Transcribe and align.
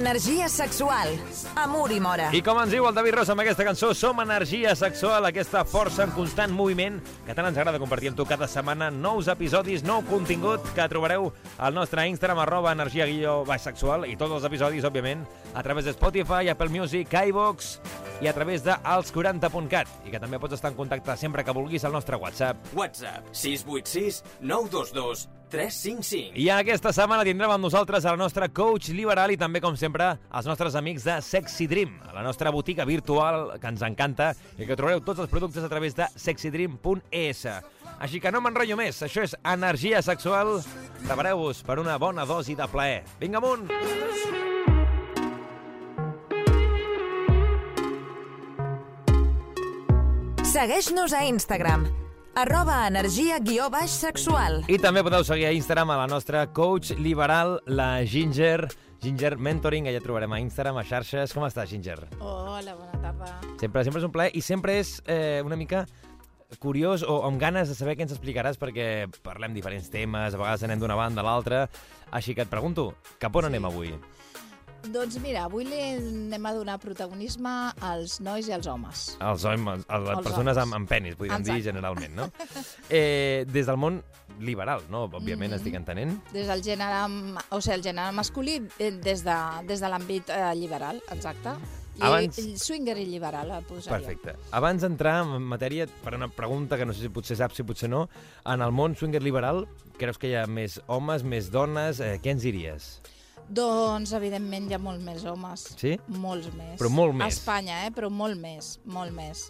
Energia 0.00 0.48
sexual. 0.48 1.10
Amor 1.54 1.92
i 1.92 1.98
mora. 2.00 2.30
I 2.32 2.40
com 2.40 2.56
ens 2.56 2.70
diu 2.72 2.86
el 2.88 2.94
David 2.96 3.18
Rosa 3.18 3.34
amb 3.34 3.42
aquesta 3.42 3.66
cançó, 3.68 3.90
som 3.92 4.22
energia 4.22 4.72
sexual, 4.72 5.26
aquesta 5.28 5.60
força 5.68 6.06
en 6.06 6.14
constant 6.16 6.54
moviment 6.56 6.94
que 7.26 7.34
tant 7.36 7.44
ens 7.44 7.58
agrada 7.60 7.76
compartir 7.82 8.08
amb 8.08 8.16
tu 8.16 8.24
cada 8.24 8.48
setmana 8.48 8.88
nous 8.90 9.28
episodis, 9.28 9.84
nou 9.84 10.00
contingut 10.08 10.64
que 10.72 10.86
trobareu 10.88 11.28
al 11.58 11.76
nostre 11.76 12.06
Instagram, 12.08 12.40
arroba 12.46 12.72
energia 12.72 13.04
guió 13.10 13.42
baix 13.44 13.66
sexual, 13.68 14.06
i 14.08 14.16
tots 14.16 14.38
els 14.38 14.46
episodis, 14.48 14.86
òbviament, 14.88 15.26
a 15.52 15.64
través 15.66 15.84
de 15.84 15.92
Spotify, 15.92 16.48
Apple 16.48 16.72
Music, 16.72 17.12
iVox 17.28 17.74
i 18.24 18.30
a 18.30 18.32
través 18.32 18.64
de 18.64 18.72
als40.cat, 18.72 20.00
i 20.08 20.14
que 20.14 20.22
també 20.22 20.40
pots 20.40 20.56
estar 20.56 20.72
en 20.72 20.80
contacte 20.80 21.18
sempre 21.20 21.44
que 21.44 21.52
vulguis 21.52 21.84
al 21.84 21.92
nostre 21.92 22.16
WhatsApp. 22.16 22.72
WhatsApp 22.72 23.28
686 23.36 24.24
922 24.40 25.28
355. 25.50 26.38
I 26.38 26.48
aquesta 26.54 26.92
setmana 26.94 27.26
tindrem 27.26 27.50
amb 27.50 27.64
nosaltres 27.64 28.06
a 28.06 28.14
la 28.14 28.20
nostra 28.20 28.48
coach 28.48 28.92
liberal 28.94 29.34
i 29.34 29.38
també, 29.40 29.60
com 29.60 29.76
sempre, 29.76 30.12
els 30.30 30.48
nostres 30.48 30.76
amics 30.78 31.04
de 31.08 31.18
Sexy 31.26 31.66
Dream, 31.70 31.96
la 32.14 32.24
nostra 32.26 32.52
botiga 32.54 32.86
virtual 32.88 33.58
que 33.60 33.72
ens 33.72 33.82
encanta 33.86 34.32
i 34.56 34.66
que 34.66 34.78
trobareu 34.78 35.02
tots 35.04 35.26
els 35.26 35.32
productes 35.32 35.66
a 35.66 35.70
través 35.72 35.98
de 35.98 36.08
sexydream.es. 36.14 37.46
Així 38.00 38.20
que 38.22 38.32
no 38.32 38.40
m'enrotllo 38.40 38.78
més, 38.80 39.02
això 39.04 39.26
és 39.26 39.36
energia 39.44 40.00
sexual. 40.02 40.60
Prepareu-vos 41.04 41.64
per 41.66 41.80
una 41.82 41.98
bona 42.00 42.24
dosi 42.24 42.56
de 42.56 42.68
plaer. 42.70 43.02
Vinga 43.20 43.42
amunt! 43.42 43.68
Segueix-nos 50.50 51.12
a 51.14 51.22
Instagram. 51.28 51.84
Arroba 52.34 52.86
energia 52.86 53.38
guió 53.42 53.66
baix 53.72 53.90
sexual. 53.90 54.60
I 54.70 54.78
també 54.80 55.02
podeu 55.04 55.24
seguir 55.26 55.48
a 55.48 55.54
Instagram 55.56 55.90
a 55.92 55.96
la 55.98 56.06
nostra 56.08 56.44
coach 56.54 56.92
liberal, 56.96 57.58
la 57.66 58.04
Ginger, 58.06 58.68
Ginger 59.02 59.34
Mentoring, 59.36 59.88
ella 59.90 60.00
trobarem 60.00 60.32
a 60.32 60.38
Instagram, 60.40 60.78
a 60.80 60.84
xarxes. 60.86 61.34
Com 61.34 61.44
estàs, 61.48 61.68
Ginger? 61.72 61.98
Hola, 62.20 62.76
bona 62.78 63.00
tarda. 63.02 63.32
Sempre, 63.60 63.84
sempre 63.84 64.00
és 64.00 64.06
un 64.06 64.14
plaer 64.14 64.30
i 64.38 64.44
sempre 64.46 64.78
és 64.80 65.00
eh, 65.06 65.42
una 65.44 65.58
mica 65.58 65.84
curiós 66.62 67.02
o 67.06 67.20
amb 67.26 67.38
ganes 67.42 67.68
de 67.70 67.76
saber 67.78 67.96
què 67.98 68.06
ens 68.06 68.14
explicaràs 68.14 68.56
perquè 68.58 69.06
parlem 69.26 69.52
diferents 69.54 69.90
temes, 69.90 70.34
a 70.34 70.38
vegades 70.40 70.64
anem 70.66 70.80
d'una 70.82 70.96
banda 70.98 71.22
a 71.22 71.26
l'altra, 71.26 71.66
així 72.10 72.34
que 72.34 72.42
et 72.46 72.50
pregunto, 72.50 72.92
cap 73.22 73.36
on 73.36 73.44
Sí. 73.46 73.50
anem 73.52 73.68
avui? 73.68 73.92
Doncs 74.88 75.18
mira, 75.20 75.44
avui 75.44 75.66
li 75.68 75.76
anem 75.92 76.46
a 76.48 76.52
donar 76.56 76.78
protagonisme 76.80 77.50
als 77.84 78.16
nois 78.24 78.46
i 78.48 78.52
als 78.56 78.66
homes. 78.66 79.02
Els 79.20 79.44
homes, 79.44 79.84
a 79.86 79.98
les 80.00 80.08
Els 80.16 80.24
persones 80.24 80.56
homes. 80.56 80.62
amb, 80.64 80.74
amb 80.74 80.88
penis, 80.88 81.14
podríem 81.16 81.42
dir 81.44 81.52
Exacte. 81.58 81.68
generalment, 81.68 82.14
no? 82.16 82.30
Eh, 82.90 83.44
des 83.46 83.66
del 83.66 83.76
món 83.76 84.00
liberal, 84.40 84.82
no? 84.90 85.04
Òbviament, 85.04 85.52
Mhm. 85.52 85.58
estic 85.58 85.74
entenent. 85.74 86.16
Des 86.32 86.46
del 86.48 86.62
gènere, 86.62 87.36
o 87.50 87.60
sigui, 87.60 87.74
el 87.74 87.82
gènere 87.82 88.12
masculí, 88.12 88.56
eh, 88.78 88.90
des 88.90 89.22
de, 89.22 89.36
des 89.68 89.80
de 89.80 89.86
l'àmbit 89.86 90.28
eh, 90.30 90.54
liberal, 90.56 91.02
exacte. 91.12 91.50
I, 91.98 92.02
Abans- 92.02 92.38
i 92.38 92.56
swinger 92.58 92.96
i 92.96 93.04
liberal, 93.04 93.50
el 93.50 93.62
posaria. 93.64 93.98
Perfecte. 93.98 94.34
Abans 94.52 94.80
d'entrar 94.80 95.22
en 95.26 95.42
matèria, 95.42 95.86
per 96.02 96.14
una 96.14 96.28
pregunta 96.28 96.78
que 96.78 96.86
no 96.86 96.94
sé 96.94 97.02
si 97.02 97.08
potser 97.10 97.36
saps, 97.36 97.56
si 97.56 97.62
potser 97.62 97.90
no, 97.90 98.08
en 98.46 98.62
el 98.62 98.72
món 98.72 98.96
swinger 98.96 99.22
liberal, 99.22 99.68
creus 99.98 100.16
que 100.16 100.28
hi 100.30 100.34
ha 100.36 100.46
més 100.46 100.80
homes, 100.86 101.22
més 101.22 101.50
dones? 101.50 102.00
Eh, 102.00 102.18
què 102.22 102.30
ens 102.30 102.42
diries? 102.42 103.02
Doncs, 103.50 104.12
evidentment, 104.14 104.68
hi 104.70 104.76
ha 104.76 104.78
molt 104.78 105.02
més 105.02 105.24
homes. 105.26 105.64
Sí? 105.80 105.96
Molts 106.22 106.52
més. 106.54 106.76
Però 106.78 106.88
molt 106.94 107.16
més. 107.18 107.24
A 107.26 107.34
Espanya, 107.34 107.80
eh? 107.88 107.90
però 107.90 108.06
molt 108.14 108.38
més, 108.38 108.76
molt 108.86 109.10
més. 109.16 109.48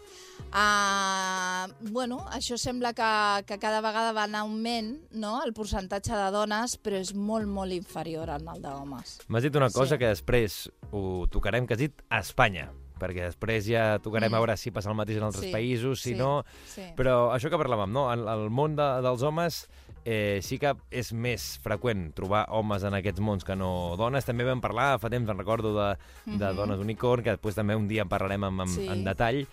Uh, 0.50 1.68
bueno, 1.92 2.22
això 2.32 2.56
sembla 2.58 2.94
que, 2.96 3.10
que 3.46 3.58
cada 3.60 3.82
vegada 3.84 4.14
va 4.16 4.24
en 4.24 4.38
augment, 4.40 4.90
no?, 5.12 5.36
el 5.44 5.52
percentatge 5.56 6.16
de 6.16 6.30
dones, 6.34 6.78
però 6.80 6.98
és 6.98 7.12
molt, 7.14 7.46
molt 7.46 7.76
inferior 7.76 8.32
al 8.32 8.48
d'homes. 8.62 9.18
M'has 9.28 9.44
dit 9.46 9.56
una 9.60 9.68
cosa 9.70 9.94
Sí. 9.94 9.98
que 10.00 10.08
després 10.14 10.70
ho 10.92 11.26
tocarem, 11.30 11.66
que 11.66 11.74
has 11.76 11.82
dit 11.84 12.02
a 12.08 12.20
Espanya, 12.24 12.70
perquè 13.00 13.28
després 13.28 13.64
ja 13.68 13.98
tocarem 14.00 14.30
Mm. 14.30 14.34
a 14.34 14.38
veure 14.40 14.56
si 14.56 14.70
passa 14.70 14.90
el 14.90 14.96
mateix 14.96 15.18
en 15.18 15.24
altres 15.28 15.44
Sí, 15.44 15.52
països, 15.52 16.00
si 16.02 16.10
sí, 16.12 16.16
no... 16.16 16.44
sí. 16.66 16.88
Però 16.96 17.32
això 17.36 17.48
que 17.48 17.56
parlàvem, 17.60 17.92
no? 17.92 18.08
En 18.12 18.26
el 18.28 18.48
món 18.50 18.76
de, 18.76 18.88
dels 19.02 19.22
homes 19.22 19.68
eh, 20.04 20.40
sí 20.42 20.58
que 20.58 20.74
és 20.90 21.12
més 21.12 21.58
freqüent 21.62 22.12
trobar 22.14 22.46
homes 22.50 22.82
en 22.84 22.94
aquests 22.94 23.20
mons 23.20 23.44
que 23.44 23.56
no 23.56 23.96
dones. 23.96 24.24
També 24.24 24.44
vam 24.44 24.60
parlar, 24.60 24.98
fa 25.00 25.10
temps, 25.10 25.28
en 25.28 25.38
recordo, 25.38 25.74
de, 25.76 25.96
de 26.26 26.36
Mhm. 26.46 26.56
dones 26.56 26.78
unicorn, 26.80 27.22
que 27.22 27.30
després 27.36 27.54
també 27.54 27.76
un 27.76 27.88
dia 27.88 28.02
en 28.02 28.08
parlarem 28.08 28.44
amb, 28.44 28.60
amb, 28.62 28.70
Sí. 28.70 28.86
en 28.88 29.04
detall. 29.04 29.46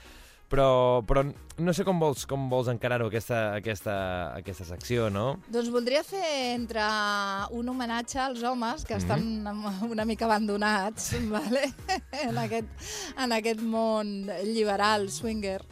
Però, 0.50 1.04
però 1.06 1.26
no 1.58 1.74
sé 1.74 1.84
com 1.84 2.00
vols, 2.00 2.26
com 2.26 2.50
vols 2.50 2.70
encarar-ho, 2.70 3.08
aquesta, 3.08 3.54
aquesta, 3.56 4.34
aquesta 4.34 4.64
secció, 4.64 5.10
no? 5.10 5.42
Doncs 5.52 5.70
voldria 5.70 6.06
fer 6.08 6.54
entre 6.56 6.80
un 7.52 7.68
homenatge 7.68 8.18
als 8.18 8.42
homes 8.44 8.86
que 8.86 8.94
estan 8.96 9.44
Mhm. 9.44 9.92
una 9.92 10.06
mica 10.06 10.24
abandonats 10.24 11.12
vale? 11.30 11.74
en, 12.24 12.38
aquest, 12.38 12.68
en 13.18 13.34
aquest 13.34 13.60
món 13.60 14.32
liberal, 14.46 15.10
swinger, 15.12 15.66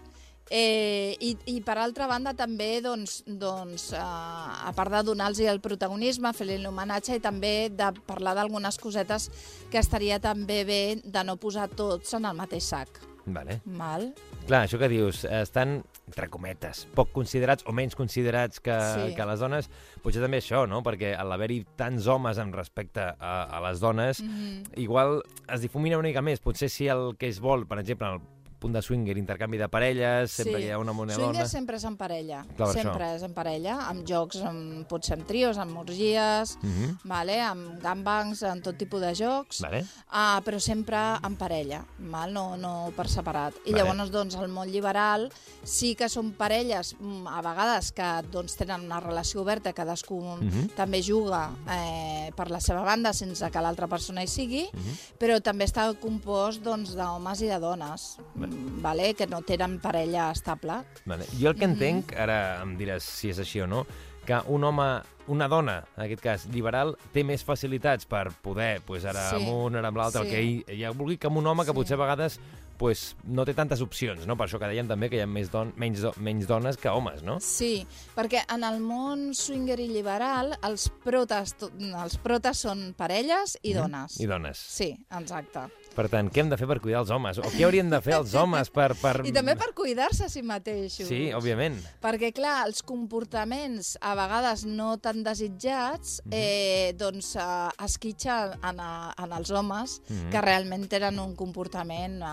Eh, 0.50 1.16
i, 1.20 1.32
I 1.56 1.62
per 1.66 1.78
altra 1.82 2.06
banda 2.06 2.36
també 2.38 2.80
doncs, 2.86 3.24
doncs, 3.26 3.88
eh, 3.94 4.00
a 4.00 4.72
part 4.78 4.92
de 4.94 5.02
donar-los 5.08 5.40
el 5.42 5.60
protagonisme, 5.60 6.34
fer-li 6.38 6.60
l'homenatge 6.62 7.18
i 7.18 7.24
també 7.24 7.70
de 7.74 7.90
parlar 8.06 8.36
d'algunes 8.38 8.78
cosetes 8.78 9.32
que 9.72 9.82
estaria 9.82 10.20
també 10.22 10.64
bé 10.64 10.82
de 11.04 11.24
no 11.26 11.38
posar 11.42 11.68
tots 11.74 12.14
en 12.14 12.26
el 12.30 12.38
mateix 12.38 12.64
sac. 12.64 13.02
Vale. 13.26 13.58
Val? 13.66 14.12
Clar, 14.46 14.68
això 14.68 14.78
que 14.78 14.86
dius, 14.88 15.24
estan, 15.26 15.80
entre 16.06 16.28
cometes, 16.30 16.84
poc 16.94 17.10
considerats 17.16 17.66
o 17.66 17.74
menys 17.74 17.96
considerats 17.98 18.60
que, 18.62 18.76
Sí. 18.94 19.16
que 19.16 19.26
les 19.26 19.40
dones, 19.40 19.68
potser 20.04 20.22
també 20.22 20.38
això, 20.38 20.68
no? 20.70 20.84
Perquè 20.84 21.16
a 21.18 21.24
l'haver-hi 21.26 21.66
tants 21.76 22.06
homes 22.06 22.38
en 22.38 22.54
respecte 22.54 23.02
a, 23.02 23.34
a 23.50 23.62
les 23.66 23.80
dones, 23.80 24.22
Mhm. 24.22 24.78
igual 24.78 25.24
es 25.52 25.62
difumina 25.62 25.98
una 25.98 26.08
mica 26.10 26.22
més. 26.22 26.40
Potser 26.40 26.70
si 26.70 26.88
el 26.88 27.16
que 27.18 27.28
es 27.28 27.40
vol, 27.40 27.66
per 27.66 27.80
exemple, 27.80 28.06
en 28.08 28.14
el 28.14 28.22
punt 28.60 28.74
de 28.74 28.82
swinger, 28.82 29.18
intercanvi 29.18 29.58
de 29.58 29.68
parelles, 29.70 30.32
sempre 30.32 30.60
que 30.62 30.68
hi 30.68 30.72
ha 30.72 30.80
una 30.80 30.94
moneda 30.94 31.18
Swinger 31.20 31.48
sempre 31.50 31.78
és 31.78 31.84
en 31.86 31.98
parella. 31.98 32.44
Clar, 32.58 32.70
sempre 32.74 33.10
és 33.16 33.24
en 33.24 33.34
parella, 33.34 33.76
amb 33.90 34.06
jocs, 34.08 34.38
amb, 34.46 34.86
pot 34.90 35.04
ser 35.06 35.18
amb 35.20 35.28
trios, 35.28 35.58
amb 35.58 35.78
orgies, 35.78 36.58
Mhm. 36.62 37.00
vale? 37.04 37.40
amb 37.42 37.82
gangbangs, 37.82 38.44
amb 38.44 38.64
tot 38.64 38.78
tipus 38.78 39.02
de 39.02 39.14
jocs, 39.16 39.62
Vale. 39.62 39.86
ah, 40.12 40.42
però 40.46 40.60
sempre 40.60 40.98
en 41.24 41.36
parella, 41.36 41.86
val? 42.00 42.34
No, 42.34 42.58
no 42.58 42.92
per 42.96 43.08
separat. 43.08 43.54
I 43.66 43.72
Vale. 43.72 43.84
llavors, 43.84 44.12
doncs, 44.12 44.36
el 44.36 44.50
món 44.50 44.72
liberal 44.72 45.32
sí 45.64 45.96
que 45.96 46.10
són 46.10 46.34
parelles, 46.34 46.96
mm, 47.00 47.28
a 47.28 47.42
vegades, 47.42 47.92
que 47.92 48.22
doncs, 48.32 48.56
tenen 48.56 48.86
una 48.86 49.00
relació 49.00 49.42
oberta, 49.42 49.74
cadascú 49.74 50.22
Mhm. 50.42 50.70
també 50.76 51.02
juga 51.02 51.52
eh, 51.70 52.32
per 52.36 52.50
la 52.52 52.60
seva 52.60 52.82
banda 52.84 53.14
sense 53.14 53.50
que 53.52 53.62
l'altra 53.62 53.88
persona 53.88 54.24
hi 54.24 54.28
sigui, 54.28 54.70
Mhm. 54.72 54.98
però 55.20 55.42
també 55.42 55.66
està 55.66 55.94
compost 56.00 56.62
doncs, 56.62 56.96
d'homes 56.96 57.42
i 57.42 57.48
de 57.48 57.60
dones, 57.60 58.18
vale? 58.48 59.14
que 59.14 59.28
no 59.28 59.42
tenen 59.42 59.80
parella 59.80 60.32
estable. 60.32 60.74
Vale. 61.06 61.26
Jo 61.40 61.50
el 61.50 61.56
que 61.56 61.68
Mhm. 61.68 61.74
entenc, 61.74 62.14
ara 62.18 62.62
em 62.62 62.78
diràs 62.78 63.02
si 63.02 63.30
és 63.30 63.40
així 63.40 63.62
o 63.62 63.68
no, 63.68 63.86
que 64.26 64.38
un 64.48 64.64
home, 64.64 65.02
una 65.28 65.48
dona, 65.48 65.84
en 65.98 66.04
aquest 66.04 66.22
cas 66.22 66.46
liberal, 66.48 66.98
té 67.14 67.24
més 67.24 67.44
facilitats 67.44 68.06
per 68.06 68.32
poder, 68.32 68.82
pues, 68.82 69.06
ara 69.06 69.30
Sí. 69.30 69.36
amb 69.36 69.48
un, 69.50 69.76
ara 69.76 69.88
amb 69.90 69.98
l'altre, 69.98 70.22
el 70.22 70.28
Sí. 70.28 70.34
que 70.34 70.44
hi, 70.44 70.66
hi 70.80 70.84
ha 70.84 70.92
vulgui 70.92 71.18
que 71.18 71.28
amb 71.28 71.38
un 71.38 71.48
home 71.48 71.64
que 71.64 71.72
Sí. 71.72 71.76
potser 71.76 71.94
a 71.96 71.98
vegades 71.98 72.40
pues, 72.78 73.16
no 73.24 73.46
té 73.46 73.54
tantes 73.54 73.82
opcions, 73.82 74.26
no? 74.28 74.36
Per 74.38 74.48
això 74.48 74.60
que 74.60 74.68
dèiem 74.68 74.88
també 74.88 75.10
que 75.10 75.18
hi 75.18 75.24
ha 75.24 75.28
més 75.28 75.50
don 75.52 75.74
menys, 75.78 76.02
do 76.02 76.12
menys 76.18 76.48
dones 76.48 76.78
que 76.78 76.90
homes, 76.90 77.22
no? 77.24 77.40
Sí, 77.40 77.86
perquè 78.16 78.44
en 78.54 78.64
el 78.64 78.80
món 78.80 79.34
swinger 79.34 79.80
i 79.80 79.88
liberal 79.88 80.56
els 80.64 80.90
protes, 81.04 81.56
els 81.80 82.18
protes 82.18 82.58
són 82.58 82.94
parelles 82.98 83.58
i 83.64 83.74
Mhm. 83.74 83.82
dones. 83.82 84.20
I 84.20 84.26
dones. 84.26 84.58
Sí, 84.58 84.92
exacte. 85.12 85.66
Per 85.96 86.10
tant, 86.10 86.30
què 86.32 86.40
hem 86.42 86.50
de 86.50 86.58
fer 86.58 86.68
per 86.68 86.82
cuidar 86.82 87.00
els 87.02 87.10
homes? 87.10 87.38
O 87.40 87.44
què 87.44 87.64
haurien 87.64 87.90
de 87.90 88.02
fer 88.02 88.16
els 88.16 88.34
homes 88.36 88.70
per... 88.70 88.94
per... 89.00 89.22
I 89.26 89.32
també 89.32 89.56
per 89.56 89.74
cuidar-se 89.74 90.26
a 90.26 90.30
si 90.30 90.42
mateixos. 90.44 91.08
Sí, 91.08 91.32
òbviament. 91.32 91.78
Perquè, 92.04 92.34
clar, 92.36 92.66
els 92.68 92.82
comportaments 92.84 93.98
a 94.02 94.14
vegades 94.16 94.66
no 94.66 94.98
tan 94.98 95.24
desitjats 95.24 96.22
Mhm. 96.26 96.32
eh, 96.34 96.94
doncs 96.98 97.36
eh, 97.36 97.70
esquitxen 97.86 98.60
en, 98.64 98.80
a, 98.80 99.14
en 99.18 99.32
els 99.34 99.52
homes 99.52 100.02
Mhm. 100.10 100.30
que 100.32 100.42
realment 100.42 100.88
tenen 100.90 101.20
un 101.20 101.36
comportament 101.36 102.22
eh, 102.22 102.26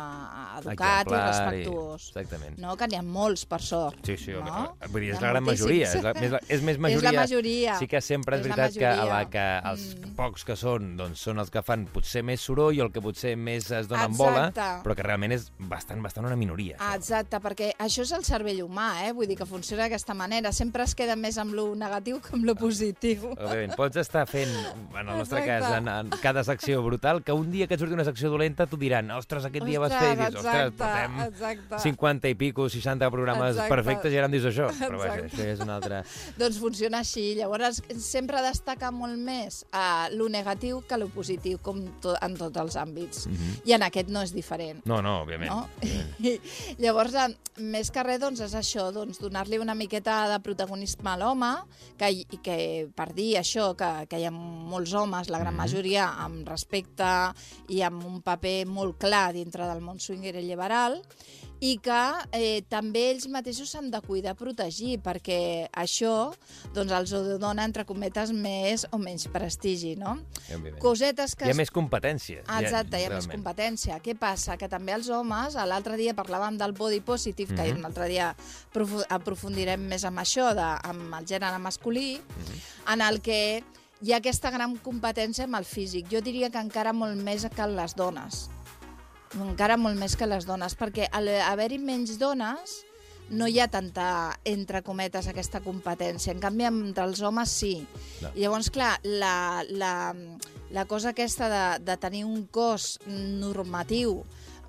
educat 0.58 1.06
Exemplar 1.06 1.22
i 1.22 1.28
respectuós. 1.28 2.06
Exactament. 2.12 2.58
No? 2.62 2.76
Que 2.76 2.88
n'hi 2.88 2.98
ha 2.98 3.02
molts, 3.02 3.44
per 3.46 3.60
sort. 3.62 3.98
Sí, 4.06 4.16
sí, 4.16 4.32
no? 4.32 4.76
vull 4.92 5.02
dir, 5.04 5.12
és 5.14 5.20
la 5.22 5.32
gran 5.34 5.44
majoria. 5.44 5.88
És, 5.90 6.02
la, 6.04 6.12
més, 6.18 6.36
és 6.48 6.62
més 6.62 6.78
majoria. 6.78 7.08
És 7.08 7.14
la 7.14 7.20
majoria. 7.20 7.76
Sí 7.78 7.88
que 7.90 8.00
sempre 8.00 8.36
és, 8.38 8.46
És 8.46 8.50
la 8.50 8.56
veritat 8.56 8.78
que, 8.78 8.86
a 8.88 9.04
la 9.08 9.22
que 9.30 9.46
els 9.72 9.88
Mm. 9.92 10.14
pocs 10.16 10.44
que 10.44 10.54
són 10.56 10.96
doncs, 10.96 11.20
són 11.20 11.38
els 11.38 11.50
que 11.50 11.62
fan 11.62 11.86
potser 11.92 12.22
més 12.24 12.40
soroll 12.40 12.78
o 12.80 12.84
el 12.86 12.92
que 12.92 13.00
potser 13.02 13.36
més 13.36 13.70
es 13.70 13.88
donen 13.88 14.14
bola, 14.16 14.48
Exacte. 14.48 14.82
però 14.86 14.94
que 14.96 15.02
realment 15.02 15.32
és 15.32 15.50
bastant, 15.58 16.00
bastant 16.02 16.26
una 16.26 16.36
minoria. 16.36 16.76
Això. 16.78 16.96
exacte, 16.96 17.40
perquè 17.40 17.72
això 17.78 18.02
és 18.02 18.12
el 18.12 18.24
cervell 18.24 18.62
humà, 18.62 19.06
eh? 19.06 19.12
vull 19.12 19.26
dir 19.26 19.36
que 19.36 19.46
funciona 19.46 19.84
d'aquesta 19.84 20.14
manera. 20.14 20.52
Sempre 20.52 20.84
es 20.84 20.94
queda 20.94 21.16
més 21.16 21.38
amb 21.38 21.54
lo 21.54 21.74
negatiu 21.74 22.20
que 22.20 22.34
amb 22.36 22.44
lo 22.44 22.54
positiu. 22.54 23.32
Òbviament, 23.36 23.74
pots 23.76 23.96
estar 23.96 24.26
fent, 24.26 24.48
en 24.48 25.08
el 25.08 25.16
nostre 25.18 25.40
Exacte. 25.40 25.60
cas, 25.60 25.78
en, 25.78 25.88
en 25.88 26.10
cada 26.22 26.44
secció 26.44 26.82
brutal, 26.82 27.22
que 27.22 27.32
un 27.32 27.50
dia 27.50 27.66
que 27.66 27.74
et 27.74 27.80
surti 27.80 27.94
una 27.94 28.04
secció 28.04 28.30
dolenta 28.30 28.66
t'ho 28.66 28.76
diran, 28.76 29.10
ostres, 29.10 29.44
aquest 29.44 29.66
dia 29.66 29.80
vas 29.80 29.92
Ostres, 29.92 30.16
fer, 30.16 30.21
i 30.22 30.32
dius, 30.32 30.40
ostres, 30.40 30.72
exacte, 30.72 30.78
portem 30.82 31.20
exacte. 31.26 31.80
50 31.84 32.32
i 32.32 32.36
pico, 32.38 32.68
60 32.72 33.10
programes 33.14 33.52
Exacte. 33.56 33.74
perfectes 33.74 34.14
i 34.14 34.20
ara 34.20 34.28
em 34.30 34.36
dius 34.36 34.48
això. 34.50 34.68
Però 34.78 35.00
vaja, 35.00 35.18
Exacte. 35.22 35.36
això 35.36 35.48
és 35.54 35.64
una 35.64 35.76
altra... 35.78 36.02
Doncs 36.40 36.60
funciona 36.62 37.02
així. 37.02 37.26
Llavors, 37.38 37.82
sempre 38.02 38.42
destaca 38.44 38.92
molt 38.94 39.18
més 39.18 39.62
uh, 39.70 40.08
lo 40.14 40.28
negatiu 40.32 40.82
que 40.88 40.98
lo 41.00 41.08
positiu, 41.12 41.60
com 41.62 41.82
to 42.02 42.14
en 42.22 42.36
tots 42.38 42.62
els 42.62 42.78
àmbits. 42.80 43.26
I 43.68 43.76
en 43.76 43.86
aquest 43.86 44.12
no 44.12 44.22
és 44.24 44.34
diferent. 44.34 44.82
No, 44.88 45.00
no, 45.04 45.18
òbviament. 45.24 45.50
No? 45.50 45.66
I, 46.22 46.36
llavors, 46.82 47.16
més 47.60 47.90
que 47.92 48.04
res, 48.06 48.20
doncs, 48.22 48.42
és 48.44 48.54
això, 48.58 48.88
doncs, 48.94 49.20
donar-li 49.22 49.60
una 49.62 49.76
miqueta 49.78 50.22
de 50.30 50.38
protagonisme 50.44 51.12
a 51.12 51.18
l'home, 51.20 51.52
que, 52.00 52.10
i 52.12 52.40
que 52.42 52.56
per 52.96 53.10
dir 53.16 53.34
això, 53.40 53.72
que, 53.78 53.90
que 54.10 54.20
hi 54.20 54.26
ha 54.28 54.32
molts 54.32 54.94
homes, 54.96 55.30
la 55.32 55.40
gran 55.42 55.56
majoria, 55.56 56.08
amb 56.24 56.48
respecte 56.48 57.08
i 57.72 57.82
amb 57.84 58.04
un 58.08 58.20
paper 58.24 58.62
molt 58.68 58.98
clar 59.02 59.32
dintre 59.36 59.66
del 59.68 59.82
món 59.84 60.00
swinger 60.00 60.11
i 60.14 60.32
liberal, 60.44 61.00
i 61.62 61.76
que 61.78 61.98
eh, 62.34 62.62
també 62.68 63.04
ells 63.12 63.28
mateixos 63.30 63.70
s'han 63.70 63.88
de 63.92 64.00
cuidar, 64.02 64.34
protegir, 64.34 64.96
perquè 64.98 65.68
això 65.70 66.32
doncs, 66.74 66.90
els 66.90 67.12
dona, 67.38 67.62
entre 67.64 67.84
cometes, 67.86 68.32
més 68.34 68.84
o 68.90 68.98
menys 68.98 69.28
prestigi, 69.30 69.94
no? 69.96 70.16
Cosetes 70.82 71.36
que... 71.36 71.46
Hi 71.46 71.52
ha 71.54 71.54
més 71.54 71.70
competència. 71.70 72.42
Ah, 72.48 72.60
Exacte, 72.62 72.98
hi 72.98 73.04
ha 73.06 73.12
més 73.12 73.26
realment. 73.26 73.36
competència. 73.38 74.00
Què 74.02 74.16
passa? 74.18 74.56
Que 74.58 74.68
també 74.68 74.92
els 74.96 75.08
homes, 75.08 75.54
l'altre 75.54 75.96
dia 75.96 76.14
parlàvem 76.18 76.58
del 76.58 76.72
body 76.74 77.00
positive, 77.00 77.54
que 77.54 77.62
Mhm. 77.70 77.78
un 77.78 77.84
altre 77.86 78.08
dia 78.08 78.34
profu- 78.74 79.04
aprofundirem 79.08 79.80
més 79.86 80.04
amb 80.04 80.18
això, 80.18 80.52
de, 80.54 80.66
amb 80.88 81.14
el 81.14 81.24
gènere 81.26 81.58
masculí, 81.62 82.16
Mhm. 82.18 82.92
en 82.92 83.00
el 83.02 83.20
que 83.20 83.62
hi 84.02 84.12
ha 84.12 84.16
aquesta 84.16 84.50
gran 84.50 84.74
competència 84.82 85.44
amb 85.44 85.54
el 85.54 85.64
físic. 85.64 86.08
Jo 86.10 86.20
diria 86.20 86.50
que 86.50 86.58
encara 86.58 86.92
molt 86.92 87.14
més 87.22 87.46
que 87.54 87.62
en 87.62 87.76
les 87.76 87.94
dones. 87.94 88.48
Encara 89.40 89.78
molt 89.80 89.96
més 89.96 90.16
que 90.18 90.28
les 90.28 90.44
dones, 90.48 90.74
perquè 90.76 91.08
al 91.12 91.30
haver-hi 91.46 91.78
menys 91.80 92.18
dones 92.20 92.82
no 93.32 93.46
hi 93.48 93.60
ha 93.62 93.68
tanta, 93.72 94.36
entre 94.44 94.82
cometes, 94.84 95.28
aquesta 95.28 95.62
competència. 95.64 96.34
En 96.34 96.40
canvi, 96.42 96.66
entre 96.68 97.06
els 97.08 97.22
homes 97.24 97.52
sí. 97.62 97.74
I 98.34 98.42
llavors, 98.42 98.68
clar, 98.74 98.98
la, 99.04 99.62
la, 99.70 99.94
la 100.70 100.84
cosa 100.90 101.12
aquesta 101.12 101.48
de, 101.48 101.64
de 101.84 101.96
tenir 102.02 102.26
un 102.28 102.44
cos 102.52 102.98
normatiu 103.06 104.18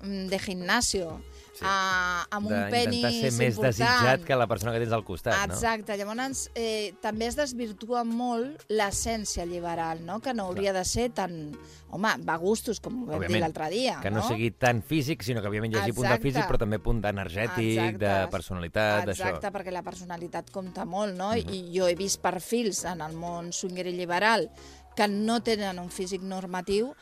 mm, 0.02 0.26
de 0.32 0.40
gimnasio, 0.40 1.18
Sí. 1.54 1.62
a, 1.62 2.26
amb 2.34 2.48
un 2.50 2.64
penis 2.72 3.04
ser 3.04 3.30
més 3.38 3.54
important, 3.54 3.70
desitjat 3.70 4.24
que 4.26 4.38
la 4.38 4.48
persona 4.50 4.72
que 4.74 4.80
tens 4.82 4.94
al 4.96 5.04
costat, 5.06 5.38
Exacte, 5.46 5.94
llavors 5.96 6.48
eh, 6.58 6.94
també 7.00 7.28
es 7.30 7.38
desvirtua 7.38 8.02
molt 8.04 8.64
l'essència 8.68 9.46
liberal, 9.46 10.02
no? 10.04 10.18
que 10.20 10.34
no 10.34 10.48
hauria 10.50 10.74
de 10.74 10.84
ser 10.84 11.10
tan... 11.14 11.54
Home, 11.94 12.10
va 12.26 12.34
a 12.34 12.40
gustos, 12.42 12.80
com 12.82 13.04
vam 13.04 13.06
dir 13.06 13.28
Òbviament, 13.28 13.42
l'altre 13.44 13.68
dia. 13.70 13.92
no? 13.94 14.02
Que 14.02 14.10
no, 14.10 14.18
no 14.18 14.26
sigui 14.26 14.48
tan 14.58 14.80
físic, 14.82 15.22
sinó 15.22 15.38
que 15.38 15.46
òbviament 15.46 15.76
hi 15.76 15.78
hagi 15.78 15.92
punt 15.94 16.08
de 16.08 16.16
Exacte. 16.16 16.26
físic, 16.26 16.48
però 16.50 16.58
també 16.58 16.80
punt 16.82 17.04
energètic, 17.06 17.68
Exacte. 17.76 18.00
de 18.02 18.14
personalitat, 18.32 19.04
d'això. 19.06 19.28
Exacte, 19.28 19.52
perquè 19.54 19.70
la 19.70 19.84
personalitat 19.86 20.50
compta 20.50 20.82
molt, 20.84 21.14
no? 21.14 21.30
Mhm. 21.30 21.54
I 21.54 21.70
jo 21.70 21.86
he 21.86 21.94
vist 21.94 22.18
perfils 22.20 22.82
en 22.90 23.00
el 23.00 23.14
món 23.14 23.52
swinger 23.54 23.86
i 23.86 23.94
liberal 23.94 24.50
que 24.96 25.08
no 25.10 25.40
tenen 25.42 25.80
un 25.82 25.90
físic 25.90 26.22
normatiu 26.22 26.92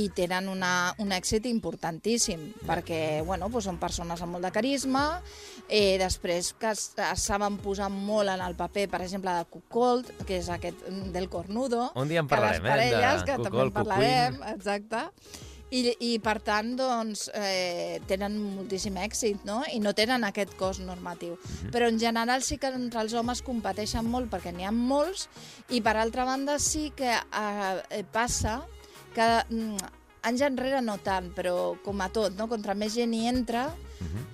i 0.00 0.06
tenen 0.16 0.48
una, 0.48 0.94
un 1.02 1.12
èxit 1.12 1.46
importantíssim, 1.50 2.46
perquè 2.64 3.20
bueno, 3.26 3.50
doncs 3.52 3.68
són 3.68 3.78
persones 3.80 4.22
amb 4.24 4.36
molt 4.36 4.46
de 4.46 4.52
carisma, 4.54 5.04
eh, 5.68 5.98
després 6.00 6.52
que 6.58 6.72
es, 6.72 6.86
es 6.96 7.26
saben 7.28 7.58
posar 7.62 7.90
molt 7.92 8.32
en 8.32 8.40
el 8.44 8.56
paper, 8.56 8.88
per 8.92 9.02
exemple, 9.04 9.34
de 9.36 9.48
Cuckold, 9.52 10.12
que 10.26 10.40
és 10.40 10.48
aquest 10.52 10.86
mm, 10.88 11.12
del 11.12 11.28
cornudo, 11.28 11.90
Un 12.00 12.08
dia 12.08 12.24
en 12.24 12.30
que 12.30 12.40
les 12.40 12.60
parlarem, 12.60 12.66
eh, 12.66 12.96
parelles, 12.96 13.20
de 13.20 13.26
que 13.26 13.38
també 13.38 13.50
Cuckold, 13.50 13.72
en 13.72 13.78
parlarem, 13.80 14.42
exacte, 14.54 15.04
i, 15.72 15.80
i 16.04 16.10
per 16.22 16.36
tant, 16.44 16.74
doncs, 16.76 17.26
eh, 17.32 18.00
tenen 18.08 18.36
moltíssim 18.58 18.98
èxit, 19.00 19.46
no? 19.48 19.62
I 19.72 19.80
no 19.80 19.94
tenen 19.96 20.26
aquest 20.28 20.52
cos 20.60 20.82
normatiu. 20.84 21.38
Però 21.72 21.88
en 21.88 22.00
general 22.00 22.44
sí 22.44 22.58
que 22.60 22.72
entre 22.76 23.00
els 23.04 23.16
homes 23.16 23.40
competeixen 23.46 24.08
molt 24.08 24.30
perquè 24.32 24.52
n'hi 24.52 24.68
ha 24.68 24.74
molts 24.74 25.28
i 25.72 25.80
per 25.84 25.96
altra 25.96 26.26
banda 26.28 26.58
sí 26.60 26.90
que 26.96 27.14
eh, 27.16 28.04
passa 28.12 28.60
que 29.16 29.28
mm, 29.48 29.90
anys 30.28 30.44
enrere 30.46 30.82
no 30.84 30.98
tant, 31.02 31.32
però 31.34 31.74
com 31.84 32.04
a 32.04 32.10
tot, 32.12 32.36
no? 32.38 32.48
contra 32.52 32.76
més 32.78 32.94
gent 32.96 33.14
hi 33.16 33.26
entra, 33.30 33.70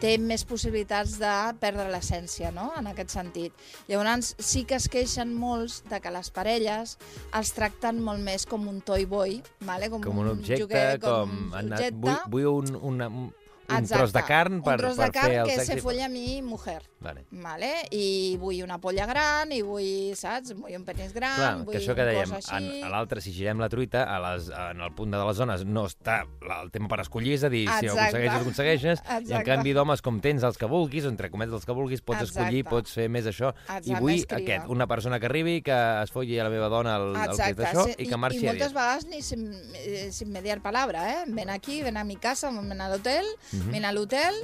té 0.01 0.17
més 0.19 0.45
possibilitats 0.45 1.19
de 1.19 1.33
perdre 1.61 1.89
l'essència, 1.91 2.51
no?, 2.55 2.73
en 2.79 2.87
aquest 2.87 3.11
sentit. 3.11 3.53
Llavors, 3.89 4.35
sí 4.39 4.65
que 4.65 4.77
es 4.77 4.89
queixen 4.89 5.35
molts 5.35 5.83
de 5.91 6.01
que 6.01 6.11
les 6.11 6.31
parelles 6.31 6.97
els 7.35 7.53
tracten 7.53 8.01
molt 8.03 8.21
més 8.23 8.47
com 8.47 8.69
un 8.69 8.81
toy 8.81 9.05
boy, 9.05 9.43
vale? 9.61 9.91
com, 9.91 10.03
Com 10.03 10.19
un 10.19 10.29
objecte, 10.29 10.63
joguer, 10.63 11.01
com... 11.01 11.31
un 11.31 11.55
han 11.55 11.73
anat- 11.73 11.79
objecte. 11.81 11.99
Vull, 11.99 12.19
vull 12.31 12.47
un, 12.47 12.77
una, 12.95 13.09
un, 13.09 13.33
un 13.69 13.77
Exacte. 13.77 13.99
tros 13.99 14.13
de 14.13 14.23
carn 14.25 14.63
per, 14.63 14.75
un 14.75 14.79
tros 14.79 14.97
per 14.97 15.07
de 15.07 15.13
carn 15.13 15.27
fer 15.29 15.39
el 15.43 15.47
que 15.49 15.57
sexy. 15.57 15.73
se 15.73 15.81
folla 15.83 16.07
a 16.07 16.09
mi 16.09 16.41
mujer. 16.43 16.83
Vale. 17.01 17.27
Vale? 17.31 17.73
I 17.93 18.37
vull 18.41 18.63
una 18.65 18.79
polla 18.81 19.05
gran, 19.07 19.53
i 19.53 19.61
vull, 19.63 20.15
saps? 20.19 20.55
Vull 20.57 20.75
un 20.75 20.85
penis 20.87 21.13
gran, 21.13 21.35
Clar, 21.37 21.53
vull 21.65 21.75
que 21.77 21.79
això 21.83 21.95
que 21.95 22.07
dèiem, 22.09 22.33
en, 22.33 22.69
a 22.85 22.89
l'altre, 22.91 23.21
si 23.21 23.33
girem 23.33 23.61
la 23.61 23.69
truita, 23.69 24.05
a 24.09 24.17
les, 24.25 24.49
en 24.51 24.81
el 24.81 24.95
punt 24.97 25.13
de 25.13 25.21
les 25.21 25.37
zones 25.37 25.65
no 25.69 25.85
està 25.87 26.23
el 26.63 26.71
tema 26.75 26.89
per 26.89 27.01
escollir, 27.05 27.35
és 27.37 27.45
a 27.45 27.51
dir, 27.53 27.67
si 27.69 27.87
ho 27.87 27.93
Exacte. 27.93 28.01
aconsegueixes, 28.09 28.35
ho 28.35 28.41
aconsegueixes, 28.41 28.99
i 29.05 29.13
en 29.13 29.23
Exacte. 29.29 29.45
canvi 29.51 29.73
d'homes 29.77 30.03
com 30.03 30.21
tens 30.25 30.43
els 30.49 30.59
que 30.59 30.67
vulguis, 30.67 31.05
o 31.05 31.13
entre 31.13 31.31
cometes 31.31 31.55
els 31.55 31.67
que 31.69 31.73
vulguis, 31.77 32.01
pots 32.03 32.23
Exacte. 32.23 32.41
escollir, 32.41 32.65
pots 32.65 32.93
fer 32.93 33.09
més 33.09 33.27
això, 33.27 33.53
i 33.53 33.79
Exacte, 33.79 34.01
vull 34.01 34.13
més 34.17 34.27
criba. 34.27 34.43
aquest, 34.43 34.69
una 34.73 34.87
persona 34.89 35.21
que 35.21 35.27
arribi, 35.27 35.61
que 35.63 35.79
es 36.03 36.11
folli 36.11 36.39
a 36.41 36.45
la 36.49 36.51
meva 36.51 36.69
dona 36.73 36.97
el, 36.97 37.15
el 37.15 37.37
que 37.37 37.51
és 37.53 37.57
d'això, 37.57 37.85
sí, 37.85 37.95
i 37.99 38.09
que 38.09 38.17
marxi 38.17 38.43
I 38.43 38.49
a 38.49 38.53
moltes 38.53 38.73
vegades 38.73 39.07
ni 39.07 39.23
sin, 39.23 39.47
eh, 39.77 40.09
sin 40.11 40.33
mediar 40.33 40.61
palabra, 40.63 41.05
eh? 41.13 41.25
Ven 41.29 41.51
aquí, 41.51 41.83
ven 41.83 41.97
a 41.97 42.05
mi 42.05 42.17
casa, 42.17 42.51
ven 42.51 42.81
a 42.81 42.89
l'hotel, 42.89 43.27
Mhm. 43.65 43.73
ven 43.73 43.85
a 43.85 43.93
l'hotel 43.93 44.35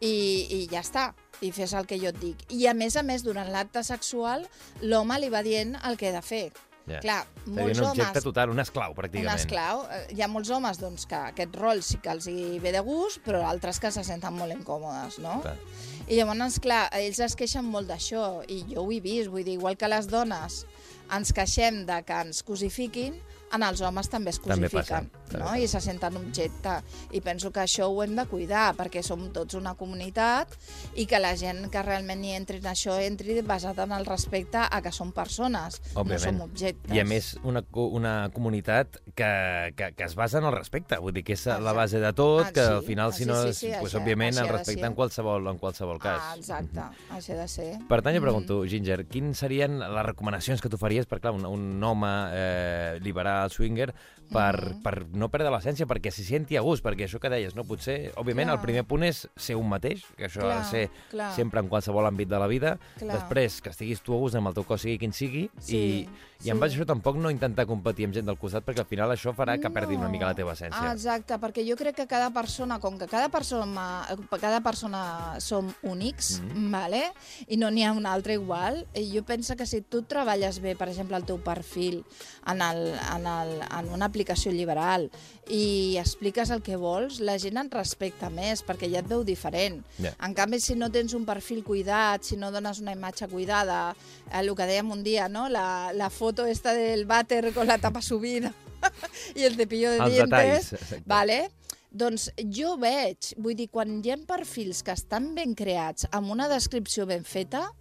i, 0.00 0.14
i 0.62 0.68
ja 0.70 0.80
està, 0.80 1.10
i 1.40 1.50
fes 1.52 1.72
el 1.74 1.86
que 1.86 1.98
jo 2.00 2.08
et 2.08 2.18
dic. 2.20 2.36
I 2.52 2.66
a 2.66 2.74
més 2.74 2.96
a 2.96 3.02
més, 3.02 3.22
durant 3.24 3.48
l'acte 3.52 3.82
sexual, 3.84 4.46
l'home 4.82 5.18
li 5.20 5.28
va 5.32 5.42
dient 5.42 5.76
el 5.84 5.96
que 5.96 6.08
he 6.08 6.12
de 6.12 6.22
fer. 6.22 6.50
Ja. 6.90 6.98
Clar, 6.98 7.18
Seria 7.44 7.54
molts 7.54 7.78
un 7.78 7.84
objecte 7.86 8.10
homes... 8.18 8.24
total, 8.24 8.50
un 8.50 8.58
esclau, 8.58 8.90
Un 8.90 8.96
pràcticament. 8.96 9.36
esclau. 9.38 9.84
Eh, 9.92 10.06
Hi 10.16 10.22
ha 10.22 10.28
molts 10.28 10.50
homes 10.50 10.78
doncs, 10.80 11.04
que 11.06 11.14
aquest 11.14 11.54
rol 11.54 11.82
sí 11.86 11.98
que 12.02 12.10
els 12.10 12.26
hi 12.26 12.58
ve 12.58 12.72
de 12.72 12.80
gust, 12.80 13.20
però 13.22 13.44
altres 13.46 13.78
que 13.78 13.92
se 13.92 14.02
senten 14.02 14.34
molt 14.34 14.52
incòmodes, 14.56 15.18
no? 15.22 15.40
Clar. 15.44 15.56
I 16.08 16.16
llavors, 16.16 16.58
clar, 16.58 16.88
ells 16.98 17.20
es 17.20 17.36
queixen 17.36 17.64
molt 17.64 17.86
d'això, 17.86 18.42
i 18.48 18.64
jo 18.72 18.82
ho 18.82 18.90
he 18.90 18.98
vist, 19.00 19.28
vull 19.30 19.44
dir, 19.44 19.54
igual 19.60 19.76
que 19.76 19.86
les 19.88 20.08
dones 20.08 20.64
ens 21.14 21.32
queixem 21.32 21.84
de 21.86 22.02
que 22.02 22.12
ens 22.24 22.42
cosifiquin, 22.42 23.20
en 23.52 23.62
els 23.62 23.80
homes 23.82 24.08
també 24.08 24.30
es 24.30 24.40
També 24.40 24.68
cosifiquen, 24.68 25.06
passa, 25.10 25.19
també 25.19 25.19
no? 25.38 25.54
I 25.56 25.66
se 25.68 25.80
senten 25.80 26.16
objecte. 26.16 26.80
I 27.12 27.20
penso 27.20 27.50
que 27.52 27.60
això 27.60 27.86
ho 27.88 28.02
hem 28.02 28.16
de 28.16 28.26
cuidar, 28.26 28.74
perquè 28.76 29.02
som 29.02 29.28
tots 29.32 29.54
una 29.54 29.74
comunitat 29.74 30.48
i 30.96 31.06
que 31.06 31.18
la 31.20 31.34
gent 31.36 31.68
que 31.70 31.82
realment 31.82 32.24
hi 32.24 32.32
entri 32.36 32.58
en 32.58 32.68
això 32.72 32.98
entri 33.02 33.40
basat 33.42 33.78
en 33.78 33.92
el 33.92 34.06
respecte 34.06 34.58
a 34.58 34.80
que 34.82 34.92
són 34.92 35.12
persones, 35.12 35.80
Òbviament. 35.94 36.10
no 36.12 36.18
som 36.18 36.40
objectes. 36.42 36.94
I 36.94 37.00
a 37.00 37.04
més, 37.04 37.36
una, 37.44 37.62
una 37.72 38.30
comunitat 38.34 38.98
que, 39.14 39.72
que, 39.76 39.92
que 39.96 40.04
es 40.04 40.14
basa 40.14 40.38
en 40.38 40.44
el 40.44 40.52
respecte, 40.52 40.98
vull 40.98 41.12
dir 41.14 41.24
que 41.24 41.34
és 41.34 41.46
la 41.46 41.72
base 41.72 42.00
de 42.00 42.12
tot, 42.12 42.46
Ah, 42.46 42.52
que 42.52 42.60
sí. 42.64 42.72
al 42.72 42.82
final, 42.82 43.10
Ah, 43.10 43.12
si 43.12 43.24
sí, 43.24 43.28
no, 43.28 43.42
sí, 43.42 43.52
sí, 43.54 43.72
pues, 43.80 43.94
així- 43.94 44.00
òbviament, 44.02 44.36
així 44.36 44.46
el 44.46 44.52
respecte 44.56 44.86
en 44.86 44.94
qualsevol, 44.94 45.46
en 45.48 45.58
qualsevol 45.58 45.98
cas. 46.00 46.20
Ah, 46.30 46.34
exacte, 46.36 46.80
així 47.10 47.32
ha 47.32 47.36
de 47.36 47.48
ser. 47.48 47.78
Per 47.88 48.02
tant, 48.02 48.14
jo 48.14 48.20
Mm. 48.20 48.24
pregunto, 48.24 48.64
Ginger, 48.66 49.06
quines 49.06 49.38
serien 49.38 49.78
les 49.78 50.06
recomanacions 50.06 50.60
que 50.60 50.68
tu 50.68 50.76
faries 50.78 51.06
per, 51.06 51.20
clar, 51.20 51.32
un, 51.34 51.46
un 51.46 51.82
home 51.84 52.08
eh, 52.32 52.98
liberal, 53.02 53.50
swinger, 53.50 53.94
per, 54.32 54.74
Mm. 54.76 54.82
per 54.82 55.06
no 55.12 55.28
perdre 55.28 55.50
l'essència, 55.50 55.86
perquè 55.86 56.10
s'hi 56.10 56.24
senti 56.24 56.56
a 56.56 56.60
gust, 56.62 56.84
perquè 56.84 57.04
això 57.08 57.18
que 57.20 57.28
deies, 57.28 57.54
no? 57.56 57.64
Potser, 57.64 58.12
òbviament, 58.16 58.46
Clar. 58.48 58.58
el 58.58 58.62
primer 58.62 58.84
punt 58.84 59.02
és 59.04 59.28
ser 59.36 59.56
un 59.56 59.68
mateix, 59.68 60.04
que 60.16 60.26
això 60.28 60.40
ha 60.40 60.48
Clar, 60.48 60.58
de 60.58 60.64
ser 60.70 60.90
clar. 61.10 61.32
sempre 61.34 61.60
en 61.60 61.68
qualsevol 61.68 62.06
àmbit 62.06 62.28
de 62.28 62.38
la 62.38 62.46
vida. 62.46 62.78
Clar. 62.98 63.16
Després, 63.18 63.60
que 63.60 63.70
estiguis 63.70 64.00
tu 64.02 64.14
a 64.14 64.18
gust 64.18 64.36
amb 64.36 64.48
el 64.48 64.54
teu 64.54 64.64
cos, 64.64 64.80
sigui 64.82 64.98
quin 64.98 65.12
sigui, 65.12 65.50
Sí, 65.58 65.76
i, 65.76 66.08
i 66.40 66.48
sí. 66.48 66.52
base 66.56 66.74
a 66.74 66.78
això 66.78 66.86
tampoc 66.88 67.16
no 67.20 67.30
intentar 67.30 67.66
competir 67.68 68.06
amb 68.08 68.14
gent 68.16 68.26
del 68.26 68.38
costat, 68.40 68.64
perquè 68.64 68.80
al 68.80 68.88
final 68.88 69.10
això 69.12 69.34
farà 69.36 69.58
que 69.60 69.70
perdi 69.70 69.96
una 69.98 70.08
mica 70.08 70.30
la 70.30 70.34
teva 70.38 70.54
essència. 70.56 70.80
Ah, 70.80 70.94
exacte, 70.94 71.36
perquè 71.42 71.64
jo 71.68 71.76
crec 71.76 71.96
que 72.00 72.06
cada 72.08 72.30
persona, 72.32 72.78
com 72.80 72.96
que 72.98 73.06
cada 73.10 73.28
persona, 73.28 74.06
cada 74.40 74.60
persona 74.64 75.02
som 75.40 75.68
únics, 75.82 76.40
Mm. 76.40 76.70
vale? 76.72 77.02
i 77.48 77.56
no 77.56 77.70
n'hi 77.70 77.84
ha 77.84 77.92
un 77.92 78.06
altre 78.06 78.34
igual, 78.34 78.86
i 78.94 79.10
jo 79.12 79.22
penso 79.24 79.56
que 79.56 79.66
si 79.66 79.82
tu 79.82 80.02
treballes 80.02 80.60
bé, 80.60 80.74
per 80.76 80.88
exemple, 80.88 81.16
el 81.16 81.24
teu 81.28 81.38
perfil 81.42 82.04
en, 82.46 82.62
el, 82.62 82.94
en, 83.16 83.26
el, 83.26 83.60
en 83.62 83.90
una 83.92 84.06
aplicació 84.06 84.52
liberal 84.52 85.10
i 85.50 85.96
expliques 85.98 86.50
el 86.50 86.62
que 86.62 86.76
vols, 86.76 87.20
la 87.20 87.36
gent 87.38 87.58
et 87.58 87.74
respecta 87.74 88.30
més, 88.30 88.62
perquè 88.64 88.88
ja 88.90 89.00
et 89.02 89.08
veu 89.10 89.24
diferent. 89.26 89.82
Ja. 89.98 90.14
En 90.22 90.32
canvi, 90.34 90.60
si 90.62 90.76
no 90.78 90.88
tens 90.94 91.12
un 91.12 91.24
perfil 91.26 91.64
cuidat, 91.66 92.22
si 92.22 92.36
no 92.38 92.52
dones 92.54 92.78
una 92.80 92.92
imatge 92.94 93.26
cuidada, 93.28 93.96
el 94.32 94.54
que 94.54 94.66
dèiem 94.66 94.90
un 94.94 95.02
dia, 95.02 95.28
no? 95.28 95.48
la, 95.50 95.90
la 95.92 96.08
foto 96.08 96.29
esta 96.46 96.72
del 96.74 97.06
vàter 97.06 97.52
con 97.54 97.66
la 97.66 97.78
tapa 97.78 98.00
subida 98.02 98.52
i 99.36 99.44
el 99.44 99.56
cepillo 99.56 99.90
de 99.90 99.98
Els 99.98 100.12
dientes, 100.14 100.30
detalls, 100.30 100.72
exacte. 100.72 101.02
vale? 101.06 101.50
Doncs 101.90 102.30
jo 102.54 102.76
veig, 102.78 103.32
vull 103.36 103.56
dir, 103.58 103.68
quan 103.68 103.98
hi 104.04 104.10
ha 104.12 104.16
perfils 104.26 104.82
que 104.86 104.92
estan 104.92 105.34
ben 105.34 105.54
creats, 105.58 106.06
amb 106.12 106.30
una 106.30 106.46
descripció 106.48 107.04
ben 107.06 107.24
feta, 107.24 107.72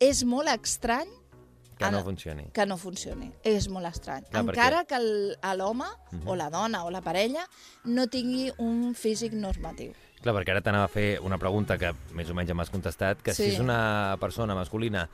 és 0.00 0.24
molt 0.24 0.48
estrany 0.48 1.08
Que 1.78 1.90
no 1.90 2.02
funcioni. 2.04 2.44
que 2.52 2.66
no 2.66 2.76
funcioni. 2.76 3.30
És 3.42 3.68
molt 3.68 3.86
estrany. 3.86 4.24
Clar, 4.28 4.42
perquè- 4.44 4.50
Encara 4.50 4.84
que 4.84 4.96
el- 4.96 5.38
a 5.40 5.54
l'home, 5.54 5.86
o 6.26 6.34
la 6.36 6.50
dona, 6.50 6.84
o 6.84 6.90
la 6.90 7.00
parella, 7.00 7.46
no 7.84 8.06
tingui 8.08 8.50
un 8.58 8.94
físic 8.94 9.32
normatiu. 9.32 9.92
Clar, 10.20 10.34
perquè 10.34 10.50
ara 10.50 10.60
t'anava 10.60 10.84
a 10.84 10.88
fer 10.88 11.20
una 11.22 11.38
pregunta 11.38 11.78
que 11.78 11.94
més 12.12 12.28
o 12.28 12.34
menys 12.34 12.48
ja 12.48 12.54
m'has 12.54 12.68
contestat, 12.68 13.22
que 13.22 13.32
Sí. 13.32 13.44
si 13.44 13.50
és 13.54 13.58
una 13.60 14.16
persona 14.20 14.54
masculina 14.54 15.08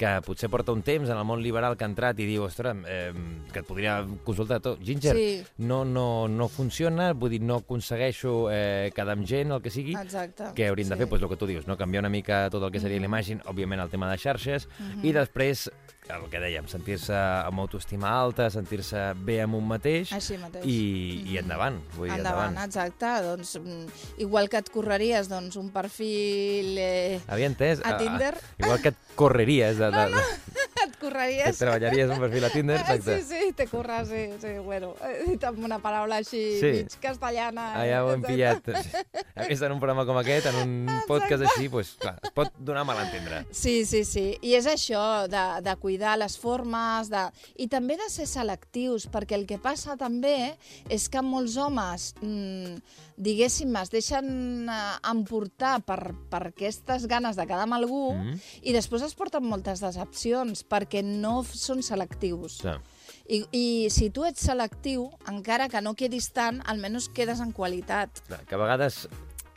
que 0.00 0.08
potser 0.24 0.48
porta 0.48 0.72
un 0.72 0.80
temps 0.80 1.10
en 1.12 1.18
el 1.20 1.26
món 1.28 1.42
liberal 1.44 1.74
que 1.76 1.84
ha 1.84 1.90
entrat 1.90 2.18
i 2.22 2.24
diu, 2.24 2.46
ostres, 2.46 2.78
eh, 2.88 3.12
que 3.52 3.60
et 3.60 3.66
podria 3.68 3.98
consultar 4.24 4.60
tot. 4.64 4.80
Ginger, 4.80 5.12
Sí. 5.16 5.42
no, 5.58 5.82
no, 5.84 6.26
no 6.28 6.48
funciona, 6.48 7.12
vull 7.12 7.34
dir, 7.34 7.42
no 7.44 7.58
aconsegueixo 7.60 8.48
eh, 8.50 8.90
quedar 8.96 9.18
amb 9.18 9.26
gent, 9.28 9.52
el 9.52 9.60
que 9.60 9.68
sigui. 9.70 9.92
Exacte. 10.00 10.54
Què 10.56 10.70
hauríem 10.70 10.88
de 10.88 10.94
Sí. 10.96 11.00
fer? 11.04 11.08
Pues 11.10 11.20
el 11.22 11.28
que 11.28 11.36
tu 11.36 11.46
dius, 11.46 11.66
no? 11.66 11.76
canviar 11.76 12.00
una 12.00 12.08
mica 12.08 12.48
tot 12.50 12.62
el 12.64 12.72
que 12.72 12.80
seria 12.80 12.98
l'imatge, 12.98 13.40
òbviament 13.44 13.80
el 13.82 13.90
tema 13.90 14.10
de 14.10 14.16
xarxes, 14.16 14.68
i 15.02 15.12
després 15.12 15.70
el 16.14 16.26
que 16.32 16.40
dèiem, 16.42 16.66
sentir-se 16.70 17.14
amb 17.16 17.62
autoestima 17.62 18.10
alta, 18.20 18.48
sentir-se 18.52 19.02
bé 19.26 19.40
amb 19.44 19.56
un 19.58 19.66
mateix, 19.70 20.12
Així 20.16 20.36
mateix. 20.40 20.64
i, 20.66 21.22
i 21.32 21.38
endavant. 21.40 21.78
Vull 21.96 22.08
dir, 22.10 22.18
Endavant, 22.18 22.58
exacte. 22.64 23.10
Doncs, 23.26 23.54
mm, 23.60 23.86
igual 24.26 24.48
que 24.52 24.60
et 24.62 24.70
correries 24.74 25.30
doncs, 25.30 25.56
un 25.60 25.70
perfil... 25.74 26.74
Eh, 26.78 27.20
Havia 27.28 27.50
entès? 27.52 27.82
A 27.84 27.96
Tinder? 28.00 28.34
igual 28.58 28.80
que 28.82 28.94
et 28.94 29.00
correries 29.14 29.78
de... 29.78 29.90
de, 29.90 30.06
No, 30.10 30.20
no. 30.20 30.26
de 30.56 30.69
et 31.00 31.08
que 31.08 31.14
correries... 31.14 31.58
treballaries 31.58 32.10
un 32.10 32.18
perfil 32.20 32.44
a 32.44 32.50
Tinder, 32.50 32.76
Ah, 32.80 32.94
exacte. 32.94 33.22
Sí, 33.22 33.34
sí, 33.46 33.52
te 33.56 33.66
curres, 33.66 34.08
sí, 34.08 34.28
sí, 34.40 34.58
bueno, 34.64 34.94
he 35.02 35.30
dit 35.30 35.44
amb 35.44 35.58
una 35.64 35.78
paraula 35.78 36.16
així, 36.20 36.58
Sí. 36.60 36.72
mig 36.84 36.96
castellana. 37.00 37.74
Ah, 37.80 37.86
ja 37.86 38.04
ho 38.04 38.12
hem 38.12 38.24
exacte. 38.24 38.72
pillat. 38.72 39.26
A 39.36 39.46
més, 39.48 39.62
en 39.62 39.72
un 39.72 39.80
programa 39.80 40.04
com 40.06 40.18
aquest, 40.20 40.46
en 40.46 40.56
un 40.62 41.00
podcast 41.06 41.44
així, 41.48 41.68
pues, 41.68 41.94
clar, 42.00 42.18
es 42.22 42.30
pot 42.36 42.52
donar 42.58 42.84
mal 42.84 42.98
a 42.98 43.06
entendre. 43.08 43.46
Sí, 43.50 43.84
sí, 43.86 44.04
sí. 44.04 44.38
I 44.42 44.54
és 44.58 44.66
això, 44.66 45.26
de, 45.30 45.44
de 45.62 45.76
cuidar 45.76 46.16
les 46.18 46.36
formes, 46.38 47.08
de... 47.10 47.26
i 47.56 47.68
també 47.68 47.96
de 47.96 48.08
ser 48.10 48.26
selectius, 48.26 49.08
perquè 49.10 49.34
el 49.38 49.46
que 49.46 49.58
passa 49.58 49.96
també 49.96 50.56
és 50.88 51.08
que 51.08 51.22
molts 51.22 51.56
homes, 51.56 52.14
mmm, 52.20 52.76
diguéssim, 53.20 53.74
es 53.76 53.90
deixen 53.92 54.68
eh, 54.68 54.78
emportar 55.10 55.80
per, 55.86 56.14
per 56.32 56.42
aquestes 56.48 57.06
ganes 57.10 57.36
de 57.36 57.44
quedar 57.46 57.66
amb 57.68 57.76
algú 57.76 58.14
Mhm. 58.16 58.38
i 58.62 58.72
després 58.72 59.02
es 59.06 59.14
porten 59.14 59.44
moltes 59.44 59.80
decepcions 59.84 60.64
perquè 60.66 61.04
no 61.04 61.42
són 61.44 61.82
selectius. 61.82 62.58
Sí. 62.64 62.74
I, 63.30 63.44
I 63.52 63.90
si 63.90 64.08
tu 64.10 64.24
ets 64.24 64.40
selectiu, 64.40 65.10
encara 65.28 65.68
que 65.68 65.80
no 65.80 65.94
quedis 65.94 66.32
tant, 66.32 66.62
almenys 66.66 67.08
quedes 67.08 67.40
en 67.40 67.52
qualitat. 67.52 68.20
Clar, 68.26 68.40
Que 68.46 68.54
a 68.56 68.58
vegades 68.58 69.08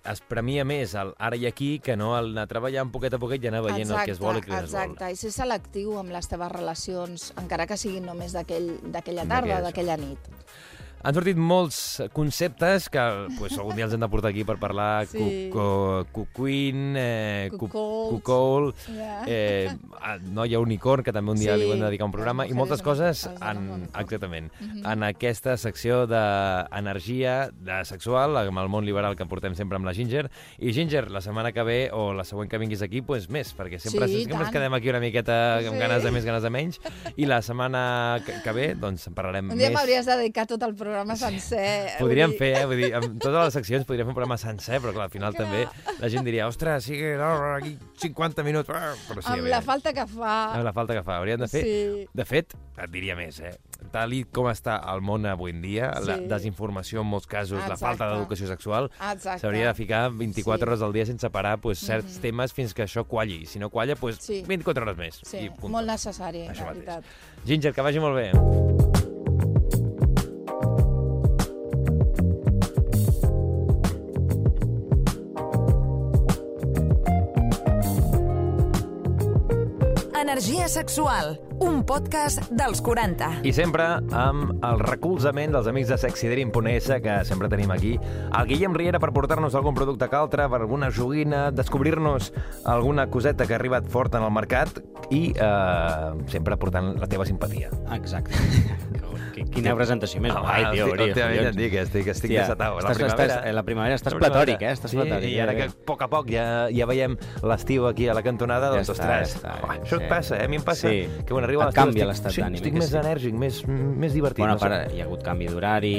es 0.04 0.20
premia 0.28 0.66
més 0.68 0.94
el 1.00 1.14
ara 1.18 1.38
i 1.40 1.46
aquí 1.48 1.80
que 1.80 1.96
no 1.96 2.18
el 2.20 2.34
anar 2.34 2.44
treballant 2.52 2.92
poquet 2.92 3.14
a 3.16 3.20
poquet 3.20 3.42
i 3.42 3.48
anar 3.48 3.62
veient 3.64 3.90
el 3.90 4.04
que 4.04 4.12
es 4.12 4.20
vol 4.20 4.36
i 4.36 4.40
el 4.40 4.44
que 4.44 4.52
es 4.52 4.58
vol. 4.74 4.82
exacte. 4.92 5.12
I 5.12 5.16
ser 5.16 5.32
selectiu 5.32 5.98
amb 5.98 6.12
les 6.12 6.28
teves 6.28 6.52
relacions, 6.52 7.34
encara 7.40 7.66
que 7.66 7.78
siguin 7.78 8.06
només 8.06 8.34
d'aquell- 8.36 8.82
d'aquella 8.92 9.26
tarda, 9.26 9.62
d'aquella 9.62 9.96
nit. 9.98 10.20
Han 11.04 11.14
sortit 11.14 11.36
molts 11.36 12.02
conceptes 12.14 12.86
que 12.90 13.02
pues, 13.38 13.58
algun 13.60 13.76
dia 13.76 13.84
els 13.86 13.94
hem 13.94 14.00
de 14.00 14.08
portar 14.08 14.30
aquí 14.32 14.46
per 14.48 14.56
parlar 14.58 15.06
Sí. 15.08 15.50
cucuin, 15.52 16.94
eh, 16.98 17.50
cu- 17.52 17.68
Cuckolds. 17.68 18.10
cuckold, 18.14 18.76
Ja. 18.96 19.24
eh, 19.28 19.76
ah, 20.02 20.18
noia 20.18 20.60
unicorn, 20.60 21.04
que 21.04 21.12
també 21.12 21.32
un 21.32 21.38
dia 21.38 21.56
Sí, 21.56 21.60
li 21.64 21.72
hem 21.72 21.80
de 21.80 21.86
dedicar 21.88 22.06
un 22.06 22.12
programa, 22.14 22.48
i 22.48 22.54
moltes 22.54 22.82
coses 22.82 23.26
en, 23.42 23.90
exactament, 23.94 24.50
Mhm. 24.62 24.86
en 24.86 25.04
aquesta 25.04 25.58
secció 25.58 26.08
d'energia 26.08 27.50
de 27.52 27.84
sexual, 27.86 28.38
amb 28.38 28.58
el 28.60 28.70
món 28.70 28.86
liberal 28.86 29.16
que 29.18 29.26
portem 29.26 29.56
sempre 29.56 29.76
amb 29.76 29.86
la 29.86 29.94
Ginger. 29.94 30.30
I 30.60 30.72
Ginger, 30.74 31.12
la 31.12 31.20
setmana 31.22 31.52
que 31.52 31.64
ve 31.64 31.90
o 31.92 32.14
la 32.14 32.24
següent 32.24 32.50
que 32.50 32.58
vinguis 32.58 32.82
aquí, 32.82 33.02
pues 33.02 33.30
més, 33.30 33.56
perquè 33.56 33.78
sempre, 33.78 34.08
Sí, 34.08 34.24
sempre 34.24 34.40
ens 34.44 34.52
quedem 34.52 34.74
aquí 34.74 34.90
una 34.90 35.00
miqueta 35.02 35.58
amb 35.58 35.74
Sí. 35.74 35.78
ganes 35.78 36.04
de 36.04 36.12
més, 36.12 36.24
ganes 36.26 36.44
de 36.44 36.50
menys, 36.50 36.80
i 37.18 37.26
la 37.26 37.42
setmana 37.42 38.22
que, 38.26 38.42
que 38.42 38.52
ve, 38.54 38.76
doncs, 38.76 39.08
en 39.08 39.14
parlarem 39.14 39.50
Un 39.52 39.58
dia 39.58 39.70
més. 39.70 39.76
m'hauries 39.78 40.06
de 40.06 40.16
dedicar 40.18 40.46
tot 40.48 40.62
el 40.64 40.76
programa 40.76 40.93
sencer. 41.16 41.92
Podríem 42.00 42.30
vull 42.32 42.32
dir- 42.32 42.40
fer, 42.40 42.62
eh? 42.62 42.66
Vull 42.66 42.78
dir, 42.78 42.94
amb 42.96 43.20
totes 43.22 43.44
les 43.46 43.54
seccions 43.54 43.86
podríem 43.86 44.06
fer 44.08 44.12
un 44.12 44.16
programa 44.16 44.38
sencer, 44.38 44.80
però 44.82 44.94
clar, 44.94 45.06
al 45.06 45.12
final 45.12 45.34
Clar. 45.34 45.46
també 45.48 46.00
la 46.00 46.10
gent 46.10 46.24
diria, 46.26 46.48
ostres, 46.48 46.84
sí 46.84 46.94
que 46.94 47.16
no, 47.18 47.56
aquí 47.56 47.78
50 47.98 48.44
minuts, 48.44 48.70
ah", 48.70 48.94
però 49.08 49.22
sí, 49.22 49.28
amb 49.28 49.36
hauríem- 49.40 49.50
la 49.50 49.62
falta 49.62 49.94
que 49.94 50.06
fa. 50.08 50.54
amb 50.56 50.64
la 50.64 50.74
falta 50.74 50.94
que 50.94 51.04
fa. 51.04 51.18
Hauríem 51.18 51.40
de 51.40 51.48
fer... 51.48 51.64
Sí. 51.64 52.08
De 52.14 52.26
fet, 52.26 52.54
et 52.78 52.92
diria 52.92 53.16
més, 53.16 53.40
eh? 53.40 53.58
Tal 53.92 54.14
i 54.14 54.24
com 54.24 54.46
està 54.48 54.78
el 54.94 55.02
món 55.02 55.26
avui 55.26 55.52
en 55.52 55.62
dia, 55.62 55.92
la 56.02 56.16
Sí. 56.18 56.26
desinformació 56.28 57.02
en 57.02 57.08
molts 57.08 57.28
casos, 57.28 57.58
la 57.60 57.66
Exacte. 57.74 57.86
falta 57.86 58.08
d'educació 58.14 58.48
sexual, 58.48 58.90
s'hauria 59.20 59.68
de 59.68 59.74
ficar 59.74 60.10
24 60.12 60.66
Sí. 60.66 60.70
hores 60.70 60.82
al 60.82 60.94
dia 60.94 61.06
sense 61.06 61.30
parar 61.30 61.58
pues, 61.60 61.80
certs 61.80 62.16
Mhm. 62.16 62.22
temes 62.22 62.54
fins 62.54 62.74
que 62.74 62.84
això 62.84 63.06
qualli. 63.06 63.46
Si 63.46 63.60
no 63.60 63.70
qualla, 63.70 63.96
pues, 63.96 64.18
Sí. 64.20 64.44
24 64.48 64.84
hores 64.84 64.98
més. 64.98 65.20
Sí, 65.24 65.38
I 65.38 65.50
punt. 65.50 65.72
molt 65.72 65.88
necessari, 65.88 66.48
Això 66.48 66.60
la 66.66 66.74
mateix. 66.74 66.86
veritat. 66.86 67.04
Ginger, 67.46 67.74
que 67.74 67.82
vagi 67.82 68.00
molt 68.00 68.16
bé. 68.16 69.03
Energia 80.24 80.70
sexual, 80.70 81.42
un 81.60 81.73
podcast 81.86 82.50
dels 82.52 82.82
40. 82.82 83.30
I 83.44 83.52
sempre 83.56 83.84
amb 84.16 84.64
el 84.64 84.80
recolzament 84.82 85.54
dels 85.56 85.68
amics 85.70 85.90
de 85.92 85.98
sexydream.es 86.02 86.88
que 87.04 87.18
sempre 87.28 87.50
tenim 87.52 87.72
aquí. 87.76 87.94
El 88.38 88.48
Guillem 88.50 88.74
Riera 88.78 89.00
per 89.04 89.12
portar-nos 89.16 89.56
algun 89.56 89.76
producte 89.76 90.08
que 90.10 90.16
altre, 90.20 90.48
per 90.50 90.62
alguna 90.64 90.90
joguina, 90.92 91.50
descobrir-nos 91.52 92.32
alguna 92.66 93.08
coseta 93.12 93.46
que 93.46 93.54
ha 93.54 93.60
arribat 93.62 93.88
fort 93.92 94.16
en 94.16 94.24
el 94.24 94.32
mercat 94.32 94.80
i 95.12 95.34
eh, 95.36 96.12
sempre 96.32 96.58
portant 96.58 96.94
la 97.00 97.08
teva 97.12 97.26
simpatia. 97.28 97.70
Exacte. 97.94 98.34
Qui- 99.34 99.48
Quina 99.50 99.74
presentació 99.76 100.20
més 100.22 100.34
guai, 100.34 100.62
tio. 100.76 100.86
Hòstia, 100.92 101.08
últimament 101.08 101.40
collons. 101.40 101.50
et 101.50 101.58
dic, 101.58 101.74
estic, 101.82 102.08
estic 102.12 102.30
Hòstia, 102.30 102.42
desatau. 102.44 102.76
La 102.78 102.82
estàs- 102.92 103.00
primavera, 103.00 103.34
estàs- 103.40 103.54
la 103.58 103.64
primavera 103.66 103.96
estàs 103.98 104.16
platòric, 104.18 104.62
eh? 104.62 104.72
Estàs 104.78 104.92
sí, 104.94 104.98
platòric, 105.00 105.30
I 105.32 105.36
ja 105.38 105.44
ara 105.48 105.56
que 105.58 105.64
a 105.64 105.70
poc 105.90 106.02
a 106.06 106.08
poc 106.12 106.30
ja, 106.30 106.44
ja 106.74 106.86
veiem 106.86 107.16
l'estiu 107.42 107.88
aquí 107.90 108.08
a 108.08 108.14
la 108.14 108.22
cantonada, 108.22 108.70
Ja 108.70 108.76
doncs, 108.78 108.90
està, 108.94 108.94
ostres, 108.94 109.34
ja 109.34 109.40
està, 109.40 109.56
uah, 109.64 109.76
ja 109.76 109.82
això 109.82 109.98
sé. 109.98 110.04
et 110.04 110.10
passa, 110.10 110.38
eh? 110.38 110.46
A 110.46 110.48
mi 110.48 110.56
em 110.62 110.64
passa 110.64 110.90
Sí. 110.90 111.02
que 111.26 111.34
quan 111.34 111.44
arriba 111.44 111.66
Et 111.74 111.78
l'estiu 111.78 111.84
canvia 111.84 112.04
estic- 112.04 112.12
l'estat 112.14 112.32
sí, 112.32 112.42
d'ànim, 112.42 112.56
estic 112.62 112.74
que 112.74 112.80
més 112.80 112.90
sí. 112.90 112.98
enèrgic, 112.98 113.34
més, 113.34 113.62
més 113.68 114.14
divertit. 114.14 114.44
Bueno, 114.46 114.54
no 114.54 114.60
per, 114.60 114.92
hi 114.94 115.02
ha 115.02 115.06
hagut 115.06 115.24
canvi 115.24 115.48
d'horari, 115.48 115.94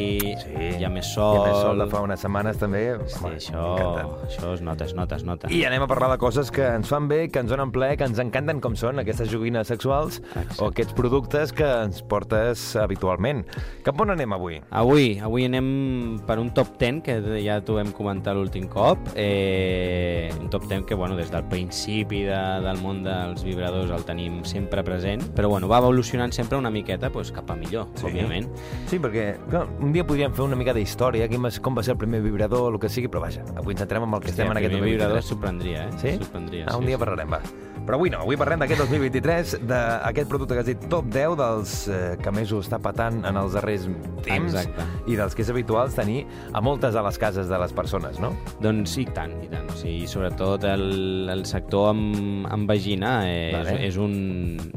Sí. 0.45 0.54
hi 0.78 0.85
ha 0.85 0.88
més 0.90 1.07
Hi 1.07 1.14
sol... 1.14 1.40
ha 1.40 1.49
més 1.49 1.61
sol 1.62 1.78
de 1.78 1.87
fa 1.90 2.00
unes 2.02 2.21
setmanes, 2.21 2.59
també. 2.59 2.85
Sí, 3.07 3.19
Home, 3.25 3.35
això, 3.37 3.64
això 4.28 4.54
es 4.54 4.61
nota, 4.62 4.85
es 4.85 4.95
nota, 4.95 5.16
es 5.16 5.25
nota. 5.25 5.49
I 5.50 5.64
anem 5.66 5.83
a 5.83 5.87
parlar 5.90 6.11
de 6.12 6.19
coses 6.19 6.50
que 6.50 6.62
ens 6.66 6.88
fan 6.88 7.09
bé, 7.09 7.28
que 7.28 7.38
ens 7.43 7.50
donen 7.50 7.71
ple, 7.75 7.97
que 7.97 8.04
ens 8.04 8.19
encanten, 8.19 8.61
com 8.61 8.75
són 8.76 8.99
aquestes 9.02 9.28
joguines 9.31 9.66
sexuals 9.69 10.21
Exacte. 10.23 10.62
o 10.62 10.69
aquests 10.71 10.95
productes 10.95 11.52
que 11.52 11.66
ens 11.85 12.02
portes 12.02 12.76
habitualment. 12.76 13.45
Cap 13.85 14.00
on 14.00 14.11
anem 14.14 14.33
avui? 14.33 14.61
Avui, 14.71 15.19
avui 15.21 15.45
anem 15.47 16.21
per 16.26 16.38
un 16.38 16.52
top 16.54 16.76
10 16.78 17.02
que 17.04 17.19
ja 17.45 17.61
t'ho 17.64 17.75
vam 17.81 17.90
comentar 17.93 18.35
l'últim 18.37 18.69
cop. 18.69 18.99
Eh, 19.16 20.31
un 20.40 20.49
top 20.50 20.64
10 20.69 20.85
que 20.87 20.95
bueno, 20.95 21.16
des 21.16 21.31
del 21.31 21.45
principi 21.50 22.23
de, 22.23 22.38
del 22.64 22.78
món 22.83 23.02
dels 23.04 23.43
vibradors 23.45 23.90
el 23.90 24.04
tenim 24.04 24.43
sempre 24.45 24.85
present, 24.85 25.23
però 25.35 25.49
bueno, 25.49 25.63
va 25.68 25.78
evolucionant 25.78 26.33
sempre 26.33 26.59
una 26.59 26.71
miqueta 26.71 27.11
pues, 27.11 27.30
cap 27.33 27.50
a 27.50 27.56
millor, 27.56 27.88
Sí. 27.94 28.06
òbviament. 28.06 28.49
Sí, 28.87 28.99
perquè 28.99 29.37
clar, 29.49 29.66
un 29.80 29.92
dia 29.92 30.06
podríem 30.06 30.33
fer 30.33 30.44
una 30.44 30.56
mica 30.56 30.73
d'història, 30.75 31.28
quin 31.28 31.42
va, 31.44 31.50
com 31.62 31.76
va 31.76 31.83
ser 31.83 31.92
el 31.92 31.99
primer 31.99 32.21
vibrador, 32.23 32.73
el 32.73 32.80
que 32.80 32.88
sigui, 32.88 33.09
però 33.09 33.21
vaja, 33.21 33.42
avui 33.56 33.73
ens 33.73 33.80
centrem 33.80 34.02
en 34.02 34.14
el 34.14 34.21
que 34.21 34.30
estem 34.30 34.47
en 34.47 34.52
el 34.52 34.59
aquest 34.59 34.73
primer 34.75 34.90
vibrador 34.90 35.16
2023. 35.16 35.25
sorprendria, 35.25 35.85
eh? 35.88 35.92
Sí? 36.00 36.18
Sorprendria, 36.25 36.66
Ah, 36.68 36.76
un 36.76 36.83
sí, 36.83 36.87
dia 36.88 36.97
sí. 36.97 37.00
parlarem, 37.04 37.33
va. 37.33 37.40
Però 37.85 37.99
avui 37.99 38.11
no, 38.12 38.23
avui 38.25 38.37
parlem 38.41 38.62
d'aquest 38.62 38.81
2023, 38.81 39.55
d'aquest 39.69 40.29
producte 40.31 40.57
que 40.57 40.62
has 40.64 40.69
dit 40.71 40.87
top 40.88 41.09
10 41.12 41.37
dels 41.41 41.75
eh, 41.93 41.99
que 42.23 42.33
més 42.33 42.53
ho 42.55 42.62
està 42.64 42.79
patant 42.83 43.21
en 43.29 43.37
els 43.37 43.53
darrers 43.57 43.85
temps 44.25 44.55
Exacte. 44.55 44.87
i 45.12 45.19
dels 45.19 45.37
que 45.37 45.45
és 45.45 45.50
habituals 45.53 45.97
tenir 45.99 46.23
a 46.53 46.62
moltes 46.64 46.97
de 46.97 47.03
les 47.05 47.19
cases 47.21 47.50
de 47.50 47.59
les 47.61 47.75
persones, 47.76 48.17
no? 48.23 48.33
Doncs 48.64 48.97
sí, 48.97 49.05
i 49.05 49.12
tant, 49.12 49.35
i 49.45 49.50
tant. 49.53 49.67
O 49.69 49.76
sigui, 49.76 50.07
sobretot 50.09 50.64
el, 50.64 51.29
el 51.29 51.45
sector 51.45 51.91
amb, 51.93 52.47
amb 52.49 52.71
vagina 52.71 53.19
eh, 53.29 53.50
Vale. 53.53 53.75
és, 53.76 53.91
és, 53.91 53.99
un, 54.00 54.14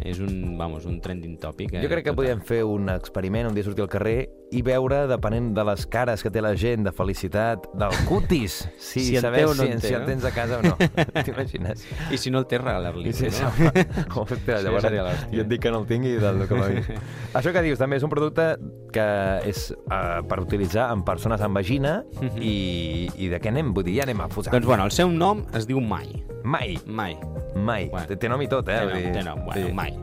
és 0.03 0.19
un, 0.19 0.57
vamos, 0.59 0.83
un 0.89 0.99
trending 1.03 1.37
topic. 1.39 1.77
Eh, 1.77 1.85
Jo 1.85 1.91
crec 1.93 2.03
que 2.03 2.11
total. 2.11 2.19
podríem 2.19 2.43
fer 2.43 2.63
un 2.67 2.91
experiment, 2.91 3.47
un 3.47 3.55
dia 3.55 3.63
sortir 3.63 3.85
al 3.85 3.91
carrer 3.93 4.17
i 4.51 4.61
veure, 4.63 5.05
depenent 5.11 5.53
de 5.55 5.63
les 5.67 5.85
cares 5.91 6.23
que 6.23 6.31
té 6.31 6.43
la 6.43 6.53
gent, 6.59 6.83
de 6.87 6.91
felicitat, 6.95 7.67
del 7.77 7.95
cutis, 8.07 8.61
si, 8.79 9.03
Si 9.07 9.17
saber 9.21 9.45
no 9.47 9.55
si, 9.55 9.67
té, 9.77 9.79
si 9.87 9.93
el 9.95 10.05
tens 10.07 10.27
a 10.27 10.31
casa 10.35 10.59
o 10.59 10.63
no. 10.63 10.75
T'imagines? 11.27 11.83
I 12.11 12.19
si 12.19 12.31
no 12.31 12.43
el 12.43 12.47
té, 12.51 12.59
regalar-li. 12.59 12.96
I 13.05 13.13
si, 13.13 13.27
no? 13.29 13.51
no? 13.59 13.71
Hòstia, 14.23 14.61
llavors 14.65 14.83
seria 14.87 15.03
l'hòstia. 15.05 15.29
jo 15.35 15.41
et 15.43 15.47
dic 15.51 15.61
que 15.61 15.71
no 15.71 15.81
el 15.83 15.87
tingui 15.89 16.15
i 16.15 16.19
del 16.23 16.41
que 16.47 16.55
m'ha 16.57 16.67
dit. 16.73 16.89
Això 17.37 17.53
que 17.53 17.61
dius 17.61 17.77
també 17.77 17.97
és 17.99 18.03
un 18.07 18.09
producte 18.09 18.47
que 18.93 19.07
és 19.45 19.67
uh, 19.75 20.23
per 20.27 20.39
utilitzar 20.41 20.89
amb 20.91 21.05
persones 21.05 21.41
amb 21.41 21.55
vagina 21.59 22.03
Mhm. 22.21 22.41
i, 22.41 23.09
i 23.17 23.27
de 23.29 23.39
què 23.39 23.49
anem? 23.51 23.73
Vull 23.73 23.83
dir, 23.85 23.97
ja 23.99 24.03
anem 24.07 24.21
a 24.21 24.27
posar. 24.31 24.51
Doncs 24.53 24.65
bueno, 24.65 24.85
el 24.85 24.91
seu 24.91 25.11
nom 25.11 25.45
es 25.53 25.67
diu 25.67 25.79
Mai. 25.81 26.09
Mai, 26.43 26.77
Mai. 26.85 27.17
mai. 27.55 27.89
Bueno. 27.91 28.15
Té, 28.17 28.29
nom 28.29 28.41
i 28.41 28.47
tot, 28.47 28.67
eh? 28.69 28.79
Té 28.79 28.85
nom, 29.03 29.13
té 29.13 29.23
nom, 29.23 29.45
bueno, 29.45 29.67
sí. 29.67 29.73
Mai. 29.73 29.93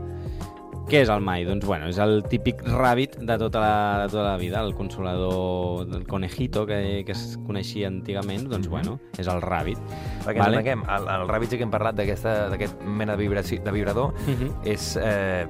Què 0.85 0.99
és 1.01 1.09
el 1.09 1.21
mai? 1.25 1.41
Doncs, 1.47 1.65
bueno, 1.65 1.87
és 1.89 1.97
el 1.97 2.19
típic 2.29 2.59
Rabbit 2.61 3.15
de 3.25 3.37
tota 3.41 3.59
la, 3.59 3.71
de 4.03 4.09
tota 4.11 4.23
la 4.27 4.35
vida, 4.37 4.59
el 4.61 4.75
consolador 4.77 5.87
del 5.89 6.05
conejito 6.05 6.65
que, 6.67 7.01
que 7.07 7.11
es 7.15 7.39
coneixia 7.47 7.87
antigament, 7.89 8.45
doncs, 8.51 8.67
bueno, 8.69 8.99
és 9.17 9.25
el 9.27 9.41
Rabbit. 9.41 9.79
Perquè 10.25 10.37
vale. 10.43 10.59
entenguem, 10.59 10.83
el, 10.93 11.07
el 11.15 11.27
Rabbit 11.27 11.49
sí 11.55 11.57
que 11.57 11.65
hem 11.65 11.71
parlat 11.73 11.97
d'aquesta- 11.97 12.51
d'aquest 12.53 12.83
mena 12.85 13.15
de, 13.17 13.23
vibració, 13.23 13.63
de 13.65 13.73
vibrador, 13.73 14.13
Mhm. 14.27 14.51
és... 14.63 14.91
Eh, 15.01 15.47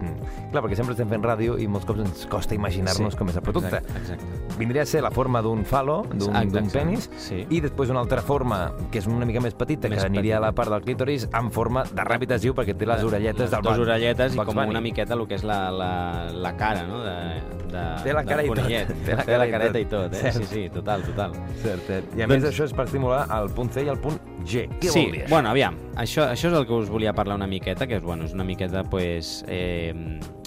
clar, 0.54 0.64
perquè 0.64 0.76
sempre 0.80 0.96
estem 0.96 1.10
fent 1.12 1.24
ràdio 1.28 1.60
i 1.60 1.68
molts 1.68 1.86
cops 1.86 2.00
ens 2.06 2.26
costa 2.32 2.56
imaginar-nos 2.56 3.14
Sí, 3.14 3.20
com 3.20 3.28
és 3.30 3.36
el 3.36 3.44
producte. 3.44 3.76
Exacte, 3.76 4.00
exacte. 4.00 4.55
Vindria 4.58 4.84
a 4.84 4.86
ser 4.86 5.02
la 5.04 5.12
forma 5.12 5.42
d'un 5.42 5.66
falo, 5.66 6.04
d'un 6.14 6.70
penis, 6.72 7.10
Sí. 7.18 7.46
i 7.50 7.60
després 7.62 7.90
una 7.90 8.00
altra 8.00 8.22
forma, 8.22 8.72
que 8.92 9.00
és 9.00 9.08
una 9.08 9.26
mica 9.26 9.42
més 9.42 9.54
petita, 9.54 9.90
Més 9.90 10.00
que 10.00 10.06
aniria 10.06 10.36
petita. 10.36 10.38
a 10.38 10.42
la 10.42 10.52
part 10.54 10.70
del 10.72 10.82
clítoris, 10.82 11.28
en 11.34 11.52
forma 11.52 11.84
de 11.84 12.02
ràbit 12.04 12.32
es 12.32 12.42
diu, 12.42 12.54
perquè 12.56 12.76
té 12.78 12.86
les 12.86 13.04
orelletes 13.04 13.42
les 13.42 13.52
del 13.52 13.62
dues 13.62 13.80
orelletes 13.80 14.34
i 14.34 14.38
com 14.38 14.54
Bunny. 14.56 14.70
una 14.70 14.82
miqueta 14.82 15.14
el 15.14 15.28
que 15.28 15.36
és 15.36 15.44
la, 15.44 15.70
la, 15.72 16.30
la 16.32 16.56
cara, 16.56 16.84
no? 16.88 17.02
De, 17.04 17.42
de, 17.72 18.04
Té 18.04 18.14
la 18.14 18.24
cara 18.24 18.44
i 18.44 18.48
tot. 18.48 18.56
conillet. 18.58 18.88
Té 19.06 19.16
la 19.16 19.24
Té 19.24 19.32
cara 19.34 19.38
la 19.46 19.52
careta 19.52 19.74
tot. 19.74 19.82
i 19.82 19.86
tot, 19.86 20.14
eh? 20.14 20.32
Cert. 20.32 20.36
Sí, 20.36 20.46
sí, 20.46 20.70
total, 20.70 21.04
total. 21.04 21.32
Cert, 21.62 21.82
cert. 21.88 22.16
I 22.18 22.22
a 22.22 22.28
Doncs- 22.28 22.44
més 22.44 22.54
això 22.54 22.64
és 22.66 22.74
per 22.74 22.86
estimular 22.86 23.28
el 23.42 23.50
punt 23.50 23.72
C 23.74 23.84
i 23.84 23.88
el 23.90 24.00
punt 24.00 24.20
G. 24.46 24.68
Què 24.80 24.90
sí, 24.90 25.04
vol 25.04 25.12
dir 25.12 25.26
bueno, 25.30 25.50
aviam, 25.50 25.76
això, 25.96 26.30
això 26.32 26.48
és 26.52 26.54
el 26.54 26.66
que 26.68 26.74
us 26.74 26.90
volia 26.90 27.14
parlar 27.14 27.36
una 27.36 27.48
miqueta, 27.48 27.88
que 27.88 27.96
és, 27.98 28.04
bueno, 28.04 28.24
és 28.26 28.34
una 28.34 28.44
miqueta, 28.44 28.84
pues, 28.84 29.44
eh, 29.48 29.94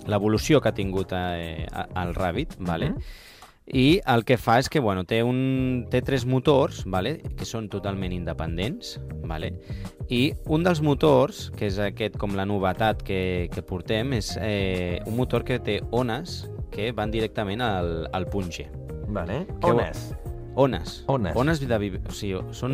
l'evolució 0.07 0.61
que 0.61 0.69
ha 0.69 0.73
tingut 0.75 1.12
eh, 1.12 1.67
el 1.97 2.15
Rabbit, 2.15 2.55
vale? 2.61 2.91
Mhm. 2.91 3.03
I 3.68 4.00
el 4.08 4.25
que 4.25 4.38
fa 4.40 4.58
és 4.62 4.68
que 4.72 4.80
bueno, 4.80 5.04
té, 5.04 5.20
un, 5.22 5.84
té 5.92 6.00
tres 6.00 6.25
motors 6.25 6.84
vale? 6.88 7.18
que 7.37 7.44
són 7.44 7.68
totalment 7.68 8.14
independents 8.16 8.96
vale? 9.28 9.52
i 10.08 10.32
un 10.48 10.64
dels 10.64 10.80
motors, 10.80 11.50
que 11.56 11.68
és 11.68 11.76
aquest 11.84 12.16
com 12.16 12.32
la 12.37 12.46
novetat 12.48 13.02
que, 13.04 13.48
que 13.52 13.64
portem, 13.66 14.14
és 14.16 14.32
eh, 14.40 15.02
un 15.04 15.18
motor 15.20 15.44
que 15.44 15.58
té 15.60 15.82
ones 15.92 16.46
que 16.72 16.92
van 16.96 17.12
directament 17.12 17.60
al, 17.60 18.08
al 18.16 18.25
punt 18.32 18.48
G. 18.48 18.70
Vale. 19.08 19.42
Què 19.60 19.68
On 19.68 19.76
vol- 19.76 19.84
és? 19.84 20.08
Ones. 20.59 21.05
Ones. 21.07 21.37
Ones 21.38 21.61
de... 21.62 21.77
vib- 21.79 22.00
O 22.09 22.15
sigui, 22.17 22.41
són... 22.57 22.73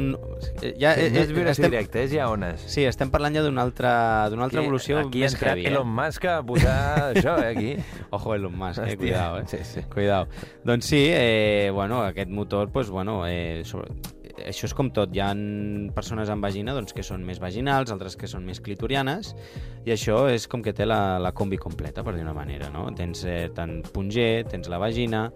eh, 0.63 0.71
Ja, 0.81 0.95
No 0.97 1.21
és 1.21 1.29
vibració 1.35 1.51
estem, 1.67 1.71
directa, 1.75 2.01
és 2.01 2.15
ja 2.17 2.31
ones. 2.33 2.63
Sí, 2.73 2.87
estem 2.89 3.11
parlant 3.13 3.37
ja 3.37 3.43
d'una 3.45 3.61
altra, 3.67 3.91
d'una 4.33 4.47
altra 4.49 4.63
evolució 4.65 5.03
aquí 5.03 5.21
més 5.27 5.37
heavy, 5.37 5.67
eh? 5.67 5.73
Elon 5.75 5.91
Musk 5.93 6.25
a 6.33 6.39
posar 6.49 6.79
això, 7.13 7.37
eh, 7.45 7.51
aquí. 7.53 7.75
Ojo 8.17 8.35
Elon 8.39 8.57
Musk, 8.57 8.81
eh? 8.81 8.95
Hòstia, 8.95 8.99
Cuidao, 9.05 9.39
eh? 9.43 9.45
sí, 9.53 9.59
sí. 9.69 9.85
Cuidao. 9.93 10.27
Doncs 10.65 10.89
sí, 10.95 11.03
eh, 11.11 11.71
bueno, 11.77 12.01
aquest 12.09 12.31
motor, 12.31 12.71
pues, 12.73 12.89
bueno, 12.89 13.27
eh, 13.29 13.63
sobre... 13.69 13.93
això 14.43 14.67
és 14.69 14.75
com 14.75 14.91
tot. 14.95 15.13
Hi 15.15 15.21
ha 15.23 15.31
persones 15.95 16.31
amb 16.33 16.45
vagina 16.45 16.75
doncs, 16.77 16.95
que 16.97 17.05
són 17.07 17.25
més 17.27 17.41
vaginals, 17.43 17.93
altres 17.95 18.17
que 18.19 18.29
són 18.31 18.45
més 18.47 18.61
clitorianes, 18.65 19.35
i 19.85 19.93
això 19.95 20.25
és 20.33 20.49
com 20.51 20.63
que 20.65 20.73
té 20.77 20.87
la, 20.89 21.19
la 21.23 21.33
combi 21.37 21.59
completa, 21.61 22.05
per 22.07 22.17
dir 22.17 22.25
una 22.25 22.35
manera, 22.37 22.71
no? 22.73 22.87
Tens 22.97 23.25
eh, 23.29 23.51
tant 23.55 23.81
punt 23.95 24.11
G, 24.13 24.45
tens 24.51 24.71
la 24.73 24.81
vagina 24.83 25.27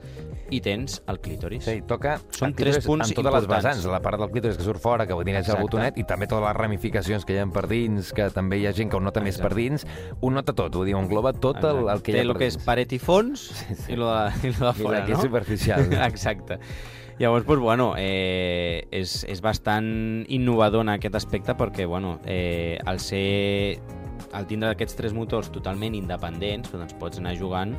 i 0.51 0.61
tens 0.65 1.01
el 1.09 1.21
clítoris. 1.25 1.67
Sí, 1.69 1.83
toca 1.89 2.17
Són 2.35 2.53
el 2.53 2.59
tres 2.59 2.81
punts 2.87 3.11
en 3.11 3.17
totes 3.19 3.35
les 3.35 3.47
importants. 3.49 3.51
vessants, 3.69 3.91
la 3.93 4.03
part 4.05 4.21
del 4.21 4.33
clítoris 4.33 4.59
que 4.59 4.67
surt 4.67 4.83
fora, 4.83 5.07
que 5.07 5.15
és 5.15 5.21
el 5.29 5.37
Exacte. 5.37 5.63
botonet, 5.63 5.99
i 5.99 6.05
també 6.09 6.27
totes 6.27 6.47
les 6.49 6.57
ramificacions 6.57 7.25
que 7.29 7.37
hi 7.37 7.43
ha 7.43 7.47
per 7.53 7.67
dins, 7.71 8.13
que 8.17 8.31
també 8.35 8.59
hi 8.59 8.67
ha 8.67 8.73
gent 8.73 8.91
que 8.91 8.97
ho 8.97 9.01
nota 9.05 9.21
més 9.25 9.39
per 9.41 9.53
dins, 9.55 9.87
ho 10.21 10.31
nota 10.31 10.55
tot, 10.57 10.75
vull 10.75 10.89
dir, 10.89 10.97
ho 10.97 11.03
engloba 11.03 11.33
tot 11.33 11.63
el, 11.65 11.85
el 11.89 12.03
que 12.03 12.13
hi 12.13 12.19
té 12.19 12.23
ha 12.23 12.27
el 12.27 12.35
per 12.35 12.43
que 12.43 12.51
és 12.53 12.61
paret 12.65 12.93
i 12.97 13.01
fons 13.03 13.49
i 13.89 13.99
lo 13.99 14.09
de, 14.11 14.49
i 14.49 14.55
lo 14.57 14.73
de 14.73 14.73
I 14.73 14.83
fora, 14.83 15.03
que 15.05 15.13
no? 15.13 15.19
és 15.19 15.29
superficial. 15.29 15.93
Exacte. 16.11 16.59
Llavors, 17.19 17.45
doncs, 17.45 17.61
bueno, 17.61 17.95
eh, 17.99 18.87
és, 18.95 19.25
és 19.27 19.41
bastant 19.43 19.89
innovador 20.31 20.85
en 20.85 20.93
aquest 20.93 21.17
aspecte 21.19 21.57
perquè, 21.59 21.87
bueno, 21.87 22.21
eh, 22.25 22.79
al 22.87 23.01
ser... 23.03 23.81
al 24.33 24.47
tindre 24.47 24.71
aquests 24.75 24.95
tres 24.95 25.15
motors 25.17 25.49
totalment 25.51 25.95
independents, 25.97 26.71
doncs 26.71 26.95
pots 27.01 27.19
anar 27.19 27.33
jugant 27.39 27.73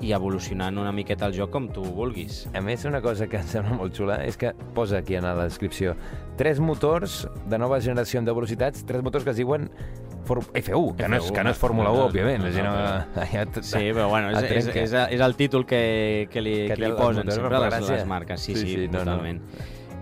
i 0.00 0.12
evolucionant 0.16 0.78
una 0.78 0.92
miqueta 0.92 1.26
el 1.28 1.34
joc 1.36 1.50
com 1.52 1.66
tu 1.72 1.82
vulguis. 1.82 2.44
A 2.54 2.62
més, 2.64 2.84
una 2.88 3.00
cosa 3.04 3.26
que 3.28 3.40
em 3.40 3.48
sembla 3.48 3.76
molt 3.76 3.96
xula 3.96 4.20
és 4.24 4.38
que 4.40 4.52
posa 4.76 5.00
aquí 5.00 5.18
en 5.18 5.26
la 5.26 5.34
descripció 5.42 5.96
tres 6.40 6.60
motors 6.60 7.26
de 7.50 7.58
nova 7.58 7.80
generació 7.84 8.22
de 8.22 8.32
velocitats, 8.32 8.86
tres 8.86 9.02
motors 9.04 9.26
que 9.26 9.34
es 9.34 9.40
diuen 9.40 9.68
For 10.30 10.44
F1, 10.54 10.94
que 10.94 11.08
no 11.10 11.16
és, 11.18 11.24
F1, 11.26 11.34
que 11.34 11.42
no 11.42 11.50
és 11.50 11.58
Fórmula 11.58 11.90
1, 11.90 11.96
no, 11.96 12.02
no, 12.04 12.08
òbviament. 12.08 12.44
no, 12.44 12.46
a 12.46 12.62
no, 12.62 12.74
no, 13.16 13.26
ja 13.32 13.44
Sí, 13.66 13.80
però 13.90 14.06
bueno, 14.12 14.30
és, 14.30 14.44
és, 14.60 14.68
és, 14.84 14.92
és 15.16 15.20
el 15.26 15.34
títol 15.34 15.66
que, 15.66 16.28
que 16.30 16.40
li, 16.44 16.52
Que 16.68 16.76
que 16.76 16.84
li 16.86 16.92
posen 16.94 17.26
sempre 17.34 17.50
per 17.58 17.72
les, 17.72 17.88
les 17.90 18.06
marques. 18.06 18.40
Sí, 18.40 18.54
Sí, 18.54 18.60
sí, 18.62 18.74
sí, 18.76 18.86
no, 18.86 19.00
no. 19.04 19.16
totalment. 19.16 19.42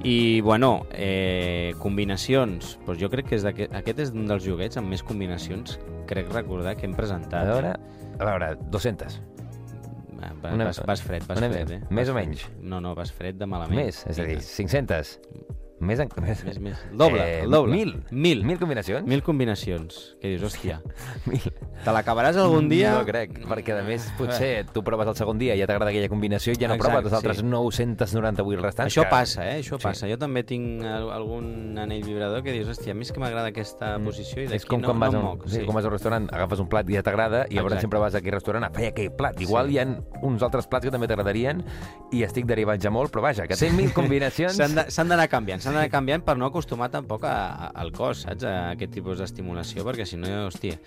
I, 0.05 0.41
bueno, 0.43 0.87
eh, 0.93 1.73
combinacions. 1.81 2.77
Doncs 2.87 3.01
jo 3.01 3.09
crec 3.11 3.27
que 3.33 3.38
és 3.41 3.45
aquest 3.49 3.99
és 4.05 4.12
un 4.14 4.29
dels 4.29 4.45
joguets 4.45 4.77
amb 4.79 4.93
més 4.93 5.03
combinacions, 5.03 5.79
crec 6.07 6.29
recordar, 6.31 6.77
que 6.77 6.87
hem 6.87 6.95
presentat. 6.95 7.41
A 7.43 7.49
veure, 7.51 7.73
Eh? 7.73 8.12
a 8.21 8.29
veure, 8.29 8.53
200. 8.71 9.19
Ah, 10.21 10.33
va- 10.45 10.53
una- 10.53 10.64
vas, 10.69 10.83
vas 10.87 11.01
fred, 11.03 11.23
vas 11.27 11.38
una 11.38 11.49
fred, 11.51 11.71
eh? 11.71 11.81
més 11.91 12.05
Vas 12.05 12.09
o 12.11 12.12
fred. 12.12 12.27
menys? 12.29 12.47
No, 12.61 12.81
no, 12.81 12.95
vas 12.95 13.11
fred 13.12 13.37
de 13.41 13.47
malament. 13.47 13.81
Més, 13.87 14.05
és 14.07 14.19
a 14.19 14.23
dir, 14.29 14.37
Vinga. 14.38 14.55
500. 14.57 15.19
Més, 15.81 16.01
en, 16.01 16.09
més, 16.21 16.41
Més, 16.45 16.59
més. 16.59 16.79
El 16.91 16.99
doble, 16.99 17.21
Eh, 17.23 17.43
el 17.45 17.51
doble. 17.51 17.73
Mil. 17.73 18.03
Mil. 18.11 18.45
Mil 18.45 18.59
combinacions? 18.59 19.07
Mil 19.07 19.23
combinacions. 19.23 20.17
Que 20.21 20.29
dius, 20.33 20.43
hòstia, 20.43 20.81
Mil. 21.27 21.38
te 21.85 21.93
l'acabaràs 21.95 22.37
algun 22.37 22.69
dia? 22.69 22.97
No 22.99 23.05
crec, 23.07 23.38
perquè 23.47 23.77
a 23.79 23.85
més 23.87 24.09
potser 24.19 24.67
tu 24.75 24.83
proves 24.83 25.07
el 25.07 25.14
segon 25.14 25.38
dia 25.38 25.55
i 25.55 25.61
ja 25.61 25.67
t'agrada 25.71 25.91
aquella 25.93 26.09
combinació 26.11 26.53
i 26.53 26.57
ja 26.59 26.67
no 26.67 26.75
Exacte, 26.75 26.91
proves 26.91 27.05
les 27.07 27.12
altres 27.21 27.37
sí. 27.38 27.45
998 27.47 28.62
restants. 28.62 28.91
Això 28.93 29.05
que- 29.05 29.11
passa, 29.11 29.47
eh? 29.49 29.61
Això 29.62 29.79
Sí. 29.79 29.83
passa. 29.85 30.09
Jo 30.11 30.19
també 30.19 30.43
tinc 30.43 30.83
al- 30.83 31.11
algun 31.12 31.79
anell 31.79 32.03
vibrador 32.03 32.43
que 32.43 32.53
dius, 32.53 32.69
hòstia, 32.69 32.91
a 32.93 32.95
mi 32.95 33.03
és 33.03 33.12
que 33.12 33.21
m'agrada 33.21 33.49
aquesta 33.49 33.99
posició 34.03 34.43
i 34.43 34.47
Mm. 34.47 34.51
D'aquí 34.51 34.77
no, 34.77 34.83
quan 34.88 34.99
vas, 35.01 35.12
no 35.12 35.19
a 35.19 35.21
em 35.21 35.27
un, 35.29 35.38
moc. 35.38 35.49
sí. 35.49 35.64
com 35.64 35.75
vas 35.75 35.85
al 35.85 35.91
restaurant, 35.93 36.29
agafes 36.33 36.59
un 36.61 36.69
plat 36.69 36.91
i 36.91 36.95
ja 36.95 37.03
t'agrada 37.03 37.47
i 37.49 37.55
llavors 37.55 37.75
Exacte. 37.75 37.81
sempre 37.83 37.99
vas 38.01 38.14
a 38.14 38.19
aquell 38.19 38.33
restaurant 38.33 38.64
a 38.64 38.71
fer 38.71 38.88
aquell 38.88 39.12
plat. 39.12 39.41
Igual 39.41 39.69
Sí. 39.69 39.73
hi 39.75 39.79
ha 39.79 39.87
uns 40.23 40.43
altres 40.43 40.67
plats 40.67 40.85
que 40.87 40.91
també 40.91 41.07
t'agradarien 41.07 41.64
i 42.12 42.23
estic 42.25 42.47
derivant 42.47 42.81
ja 42.83 42.91
molt, 42.91 43.12
però 43.12 43.23
vaja, 43.23 43.47
que 43.47 43.55
té 43.55 43.71
mil 43.71 43.93
combinacions. 43.95 44.57
S'han 44.57 45.09
d'anar 45.09 45.29
canviant, 45.29 45.61
s'han 45.69 45.77
d'anar 45.77 45.91
canviant 45.93 46.25
per 46.27 46.35
no 46.41 46.49
acostumar 46.49 46.89
tampoc 46.91 47.25
a, 47.29 47.35
a, 47.53 47.71
al 47.83 47.93
cos, 47.93 48.25
saps? 48.27 48.43
A 48.49 48.73
aquest 48.73 48.93
tipus 48.97 49.21
d'estimulació, 49.23 49.85
perquè 49.87 50.07
si 50.09 50.17
no, 50.19 50.27
hòstia, 50.49 50.79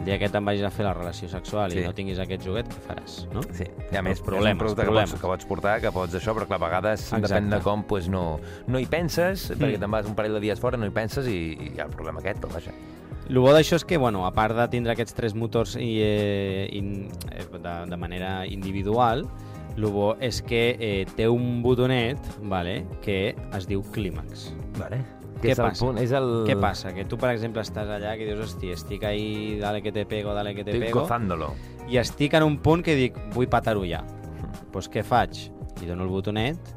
el 0.00 0.04
dia 0.08 0.18
que 0.18 0.28
te'n 0.32 0.44
vagis 0.48 0.64
a 0.66 0.70
fer 0.74 0.86
la 0.88 0.94
relació 0.96 1.28
sexual 1.30 1.70
Sí. 1.70 1.78
i 1.78 1.84
no 1.86 1.92
tinguis 1.94 2.18
aquest 2.18 2.42
joguet, 2.44 2.66
què 2.72 2.80
faràs, 2.88 3.18
no? 3.32 3.42
Sí, 3.52 3.64
i 3.92 3.96
a 3.96 4.02
més, 4.02 4.20
Problemes, 4.20 4.24
problemes, 4.24 4.48
és 4.48 4.52
un 4.54 4.58
producte 4.64 4.82
problemes. 4.88 5.10
que 5.12 5.16
pots, 5.16 5.22
que 5.22 5.28
pots 5.28 5.44
portar, 5.52 5.80
que 5.80 5.92
pots 5.92 6.14
això, 6.18 6.34
però 6.34 6.46
clar, 6.48 6.60
a 6.60 6.64
vegades, 6.66 7.06
Exacte. 7.12 7.28
depèn 7.28 7.50
de 7.50 7.60
com, 7.60 7.84
pues, 7.84 8.08
no, 8.08 8.40
no 8.66 8.78
hi 8.82 8.86
penses, 8.86 9.50
Mm. 9.50 9.60
perquè 9.62 9.78
te'n 9.78 9.90
vas 9.90 10.06
un 10.06 10.14
parell 10.16 10.32
de 10.34 10.40
dies 10.40 10.58
fora, 10.60 10.76
no 10.76 10.86
hi 10.86 10.90
penses 10.90 11.26
i, 11.28 11.36
i 11.52 11.72
hi 11.76 11.80
ha 11.80 11.84
el 11.84 11.90
problema 11.94 12.20
aquest, 12.20 12.40
però 12.42 12.52
vaja. 12.54 12.72
El 13.28 13.38
bo 13.38 13.52
d'això 13.54 13.76
és 13.76 13.84
que, 13.84 13.96
bueno, 13.96 14.26
a 14.26 14.32
part 14.34 14.54
de 14.56 14.64
tindre 14.68 14.92
aquests 14.92 15.14
tres 15.14 15.34
motors 15.34 15.76
i, 15.76 16.00
eh, 16.02 16.68
in, 16.72 17.08
eh, 17.30 17.44
de, 17.52 17.74
de 17.88 17.96
manera 17.96 18.46
individual, 18.46 19.26
el 19.76 19.86
bo 19.90 20.12
és 20.20 20.42
que 20.44 20.76
eh, 20.78 21.06
té 21.16 21.26
un 21.28 21.62
botonet 21.64 22.18
vale, 22.42 22.82
que 23.02 23.34
es 23.56 23.66
diu 23.70 23.82
Clímax. 23.94 24.50
Vale. 24.78 25.00
Què 25.42 25.50
és 25.56 25.58
el 25.58 25.66
passa? 25.72 25.84
punt, 25.86 25.96
és 25.98 26.12
el... 26.14 26.28
Què 26.46 26.54
passa? 26.60 26.92
Que 26.94 27.02
tu, 27.10 27.16
per 27.18 27.32
exemple, 27.32 27.64
estàs 27.66 27.88
allà 27.90 28.12
que 28.18 28.28
dius, 28.28 28.38
hòstia, 28.44 28.76
estic 28.78 29.02
ahí, 29.08 29.58
dale 29.58 29.80
que 29.82 29.90
te 29.90 30.04
pego, 30.06 30.34
dale 30.36 30.52
que 30.54 30.62
te 30.62 30.70
Estic 30.70 30.84
pego, 30.86 31.00
gozándolo. 31.00 31.48
i 31.90 31.98
estic 31.98 32.36
en 32.38 32.44
un 32.46 32.58
punt 32.62 32.84
que 32.86 32.94
dic, 32.94 33.18
vull 33.34 33.48
patar-ho 33.50 33.82
ja. 33.88 34.04
Doncs 34.06 34.62
pues 34.72 34.88
què 34.92 35.02
faig? 35.02 35.48
Li 35.80 35.88
dono 35.90 36.04
el 36.06 36.12
botonet 36.12 36.70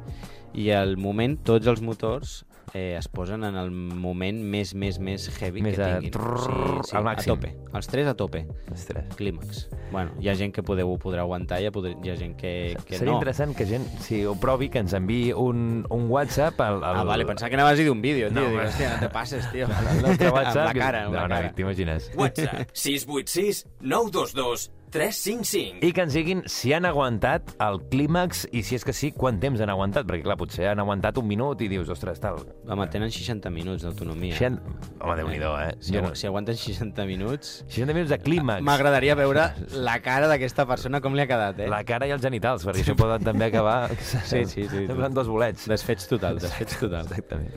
i 0.58 0.70
al 0.74 0.96
moment 0.96 1.36
tots 1.46 1.68
els 1.70 1.80
motors 1.84 2.40
eh, 2.74 2.96
es 2.98 3.08
posen 3.08 3.44
en 3.44 3.56
el 3.56 3.70
moment 3.70 4.38
més, 4.42 4.74
més, 4.74 4.98
més 4.98 5.28
heavy 5.40 5.62
Més 5.62 5.76
que 5.76 5.82
a- 5.82 5.94
tinguin. 5.94 6.10
trrr, 6.12 6.82
sí, 6.82 6.90
sí, 6.90 6.96
al 6.96 7.04
màxim. 7.04 7.32
A 7.32 7.34
tope. 7.36 7.54
Els 7.76 7.86
tres 7.88 8.06
a 8.08 8.14
tope. 8.14 8.46
Ostres. 8.72 9.14
Clímax. 9.16 9.68
Bueno, 9.92 10.12
hi 10.20 10.28
ha 10.28 10.34
gent 10.34 10.52
que 10.52 10.62
podeu, 10.62 10.90
ho 10.90 10.98
podrà 10.98 11.20
aguantar, 11.22 11.60
hi 11.62 11.66
ha, 11.66 11.72
podrà, 11.72 11.94
hi 12.04 12.10
ha 12.10 12.16
gent 12.16 12.34
que, 12.36 12.76
que 12.86 12.98
Seria 12.98 13.12
no. 13.12 13.18
interessant 13.18 13.54
que 13.56 13.66
gent, 13.66 13.86
si 14.00 14.24
ho 14.26 14.34
provi, 14.34 14.68
que 14.68 14.78
ens 14.82 14.92
enviï 14.98 15.32
un, 15.32 15.84
un 15.90 16.08
WhatsApp 16.10 16.60
al, 16.60 16.82
al, 16.82 16.96
Ah, 17.02 17.04
vale, 17.04 17.24
pensava 17.26 17.48
que 17.50 17.56
anaves 17.56 17.78
a 17.78 17.82
dir 17.82 17.90
un 17.90 18.02
vídeo, 18.02 18.28
tio. 18.30 18.40
No, 18.40 18.48
Dic, 18.50 18.60
hòstia, 18.66 18.94
no 18.94 19.00
te 19.00 19.08
passes, 19.10 19.46
tio. 19.52 19.66
al 19.66 20.02
nostre 20.02 20.30
WhatsApp. 20.30 20.66
amb 20.68 20.76
la 20.76 20.80
cara, 20.84 21.04
amb 21.06 21.14
no, 21.14 21.20
la 21.22 21.28
cara. 21.28 21.48
no, 21.48 21.54
t'imagines. 21.54 22.10
WhatsApp 22.16 22.70
686 22.72 23.66
922 23.80 24.72
355. 24.92 25.80
I 25.86 25.92
que 25.92 26.04
ens 26.06 26.14
diguin 26.16 26.42
si 26.50 26.72
han 26.76 26.86
aguantat 26.88 27.52
el 27.64 27.80
clímax 27.90 28.44
i 28.54 28.62
si 28.66 28.76
és 28.78 28.84
que 28.86 28.94
sí, 28.96 29.10
quant 29.16 29.38
temps 29.42 29.60
han 29.60 29.70
aguantat, 29.72 30.06
perquè 30.08 30.24
clar, 30.24 30.36
potser 30.40 30.68
han 30.70 30.80
aguantat 30.82 31.18
un 31.20 31.26
minut 31.28 31.60
i 31.64 31.68
dius, 31.72 31.90
ostres, 31.92 32.20
tal... 32.22 32.38
Home, 32.68 32.86
tenen 32.92 33.10
60 33.12 33.50
minuts 33.54 33.84
d'autonomia. 33.86 34.36
Xen... 34.38 34.58
Home, 35.00 35.16
déu-n'hi-do, 35.20 35.52
eh? 35.64 35.74
Si, 35.80 35.94
Jo 35.96 36.02
no- 36.06 36.14
si 36.18 36.28
aguanten 36.30 36.56
60 36.56 37.06
minuts... 37.10 37.52
60 37.68 37.92
minuts 37.96 38.14
de 38.14 38.20
clímax. 38.22 38.64
M'agradaria 38.66 39.16
veure 39.18 39.48
la 39.88 39.98
cara 40.04 40.30
d'aquesta 40.30 40.66
persona 40.70 41.02
com 41.04 41.16
li 41.18 41.24
ha 41.26 41.28
quedat, 41.30 41.60
eh? 41.66 41.70
La 41.72 41.82
cara 41.88 42.08
i 42.08 42.14
els 42.16 42.22
genitals, 42.24 42.64
perquè 42.66 42.86
això 42.86 42.96
poden 42.98 43.26
també 43.26 43.50
acabar... 43.50 43.78
Sí, 44.00 44.44
sí, 44.46 44.64
sí. 44.70 44.86
Semblen 44.90 45.14
dos 45.16 45.28
bolets. 45.30 45.68
Desfets 45.70 46.08
total, 46.10 46.38
desfets 46.42 46.78
total. 46.80 47.04
Exactament. 47.10 47.52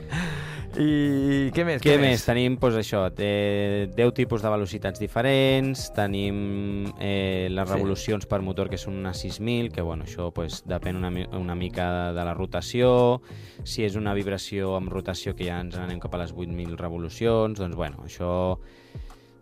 I 0.78 1.50
què 1.50 1.64
més? 1.66 1.80
Què 1.82 1.96
més? 1.98 2.22
Tenim, 2.22 2.54
doncs 2.60 2.76
això, 2.78 3.00
eh, 3.18 3.88
10 3.96 4.12
tipus 4.14 4.42
de 4.42 4.50
velocitats 4.52 5.00
diferents, 5.02 5.88
tenim 5.96 6.92
eh, 7.00 7.48
les 7.50 7.66
Sí. 7.68 7.74
revolucions 7.74 8.26
per 8.26 8.40
motor 8.40 8.70
que 8.70 8.78
són 8.78 8.94
unes 9.00 9.18
6.000, 9.18 9.72
que 9.72 9.82
bueno, 9.82 10.04
això 10.04 10.30
pues, 10.32 10.62
depèn 10.66 10.96
una, 10.96 11.10
una 11.36 11.54
mica 11.56 12.12
de 12.12 12.24
la 12.24 12.34
rotació, 12.34 13.20
si 13.64 13.82
és 13.84 13.96
una 13.96 14.14
vibració 14.14 14.76
amb 14.76 14.92
rotació 14.92 15.34
que 15.34 15.44
ja 15.48 15.60
ens 15.60 15.76
anem 15.76 15.98
cap 15.98 16.14
a 16.14 16.18
les 16.18 16.32
8.000 16.32 16.76
revolucions, 16.78 17.58
doncs 17.58 17.74
bueno, 17.74 18.04
això 18.04 18.58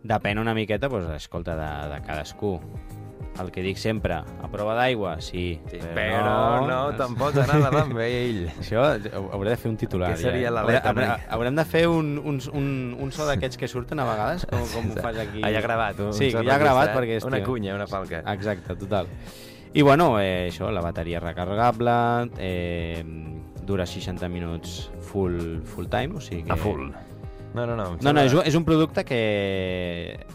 depèn 0.02 0.38
una 0.38 0.54
miqueta, 0.54 0.88
doncs, 0.88 1.10
escolta, 1.14 1.54
de, 1.56 1.94
de 1.94 2.00
cadascú. 2.06 2.58
El 3.42 3.50
que 3.54 3.62
dic 3.62 3.76
sempre, 3.78 4.14
a 4.22 4.48
prova 4.52 4.74
d'aigua, 4.78 5.16
sí, 5.20 5.60
Sí, 5.70 5.78
però 5.94 6.66
no, 6.66 6.78
te'n 6.98 7.14
pots 7.18 7.38
anar 7.42 7.58
nedant 7.60 7.78
amb 7.84 7.98
ell. 8.04 8.44
Això 8.62 8.84
hauré 9.32 9.50
de 9.50 9.56
fer 9.56 9.70
un 9.70 9.76
titular. 9.80 10.10
Què 10.14 10.22
seria 10.22 10.48
ja. 10.48 10.54
la 10.54 10.62
Hauré- 10.64 10.76
letra, 10.78 10.90
hauré- 10.92 11.08
Enric? 11.12 11.26
Haurem 11.36 11.56
de 11.60 11.64
fer 11.64 11.84
un, 11.88 12.12
un, 12.18 12.40
un, 12.52 12.70
un 12.98 13.12
so 13.12 13.26
d'aquests 13.28 13.56
que 13.60 13.68
surten 13.68 14.00
a 14.00 14.06
vegades, 14.08 14.46
com, 14.50 14.64
com 14.74 14.90
ho 14.92 15.00
fas 15.02 15.18
aquí. 15.24 15.42
Ja 15.42 15.60
gravat. 15.64 16.00
Un 16.08 16.12
Sí, 16.16 16.30
ja 16.32 16.58
gravat 16.58 16.94
perquè... 16.96 17.18
eh? 17.18 17.24
Una 17.26 17.38
hòstia, 17.38 17.46
cunya, 17.46 17.74
una 17.78 17.86
falca. 17.86 18.22
Exacte, 18.34 18.74
total. 18.76 19.06
I 19.74 19.82
bueno, 19.84 20.14
eh, 20.20 20.48
això, 20.48 20.70
la 20.72 20.80
bateria 20.80 21.20
recarregable, 21.20 21.92
eh, 22.38 23.04
dura 23.68 23.84
60 23.84 24.28
minuts 24.32 24.90
full, 25.10 25.60
full 25.68 25.86
time, 25.92 26.16
o 26.16 26.20
sigui 26.24 26.42
que... 26.46 26.52
A 26.52 26.56
full. 26.56 26.88
No, 27.54 27.64
no, 27.66 27.74
no. 27.76 27.96
No, 28.00 28.12
no, 28.12 28.20
és 28.20 28.34
un, 28.34 28.42
és 28.46 28.54
un 28.54 28.64
producte 28.66 29.04
que 29.08 29.20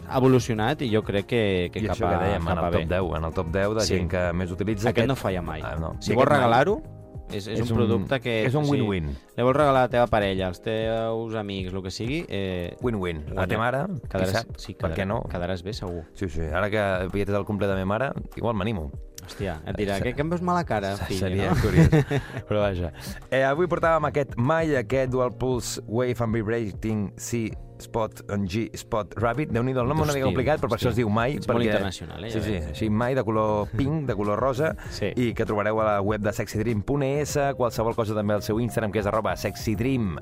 ha 0.08 0.18
evolucionat 0.18 0.82
i 0.82 0.90
jo 0.92 1.02
crec 1.06 1.28
que, 1.30 1.42
que 1.72 1.80
I 1.84 1.86
cap 1.86 1.96
això 1.96 2.10
que 2.10 2.18
dèiem, 2.24 2.42
cap 2.44 2.58
en 2.58 2.64
el 2.64 2.72
top 2.72 2.80
bé. 2.80 2.86
10, 2.96 3.14
en 3.18 3.28
el 3.30 3.34
top 3.38 3.52
10 3.54 3.74
de 3.78 3.86
Sí. 3.86 3.94
gent 3.94 4.10
que 4.10 4.24
més 4.32 4.50
utilitza 4.50 4.90
Aquest 4.90 5.08
no 5.08 5.16
falla 5.16 5.42
mai. 5.42 5.62
Ah, 5.64 5.76
no. 5.80 5.94
Si 6.00 6.12
vols 6.12 6.26
aquest 6.26 6.36
regalar-ho, 6.36 6.82
és, 7.30 7.46
és, 7.48 7.60
un, 7.60 7.76
producte 7.76 8.20
que... 8.20 8.34
És 8.46 8.54
un 8.54 8.64
o 8.64 8.66
sigui, 8.68 8.82
win-win. 8.82 9.14
Li 9.36 9.46
vols 9.46 9.56
regalar 9.56 9.84
a 9.84 9.86
la 9.86 9.92
teva 9.92 10.06
parella, 10.12 10.48
als 10.50 10.60
teus 10.62 11.34
amics, 11.40 11.72
el 11.72 11.82
que 11.82 11.90
sigui... 11.94 12.24
Eh, 12.28 12.76
Win-win. 12.82 13.24
A 13.30 13.32
Guanya. 13.32 13.48
ta 13.48 13.58
mare, 13.62 13.80
qui 13.94 14.08
quedaràs, 14.12 14.36
sap, 14.44 14.60
sí, 14.60 14.74
per 14.78 14.92
què 14.94 15.06
no? 15.08 15.22
Quedaràs 15.30 15.64
bé, 15.64 15.72
segur. 15.72 16.04
Sí, 16.14 16.28
sí, 16.28 16.44
ara 16.52 16.68
que 16.70 16.78
aviat 16.78 17.32
és 17.32 17.38
el 17.38 17.46
cumple 17.48 17.70
de 17.70 17.78
ma 17.80 17.88
mare, 17.94 18.12
igual 18.36 18.54
m'animo. 18.54 18.90
Hòstia, 19.24 19.58
et 19.66 19.76
dirà, 19.78 19.98
que, 20.02 20.12
que 20.14 20.20
em 20.22 20.28
veus 20.30 20.42
mala 20.44 20.64
cara, 20.68 20.94
fill, 21.08 21.18
Seria 21.18 21.50
no? 21.50 21.56
curiós. 21.62 21.88
Però 22.48 22.60
vaja. 22.62 22.92
Eh, 23.30 23.42
avui 23.48 23.66
portàvem 23.70 24.04
aquest 24.10 24.36
Mai, 24.36 24.74
aquest 24.76 25.10
Dual 25.12 25.32
Pulse 25.40 25.80
Wave 25.88 26.16
and 26.20 26.34
Vibrating 26.36 27.06
C 27.16 27.48
Spot 27.80 28.20
and 28.30 28.46
G 28.48 28.68
Spot 28.78 29.12
Rabbit. 29.18 29.50
Déu-n'hi-do, 29.50 29.82
el 29.82 29.88
nom 29.90 29.98
una 29.98 30.06
Hosti, 30.06 30.20
mica 30.20 30.28
complicat, 30.30 30.60
però 30.62 30.68
per 30.70 30.76
hosti. 30.76 30.86
això 30.86 30.92
es 30.92 30.96
diu 31.00 31.10
Mai. 31.10 31.34
Ets 31.40 31.48
molt 31.50 31.64
internacional, 31.66 32.24
eh, 32.24 32.30
Sí, 32.30 32.40
sí, 32.44 32.54
així 32.70 32.88
Mai, 32.90 33.16
de 33.18 33.24
color 33.26 33.68
pink, 33.76 34.06
de 34.08 34.14
color 34.14 34.38
rosa, 34.38 34.74
Sí. 34.94 35.10
i 35.16 35.32
que 35.34 35.44
trobareu 35.44 35.80
a 35.82 35.84
la 35.84 36.00
web 36.00 36.22
de 36.22 36.32
sexydream.es, 36.32 37.36
qualsevol 37.58 37.96
cosa 37.98 38.14
també 38.14 38.34
al 38.38 38.42
seu 38.46 38.60
Instagram, 38.60 38.92
que 38.92 39.00
és 39.02 39.06
arroba 39.10 39.34
sexydream 39.36 40.18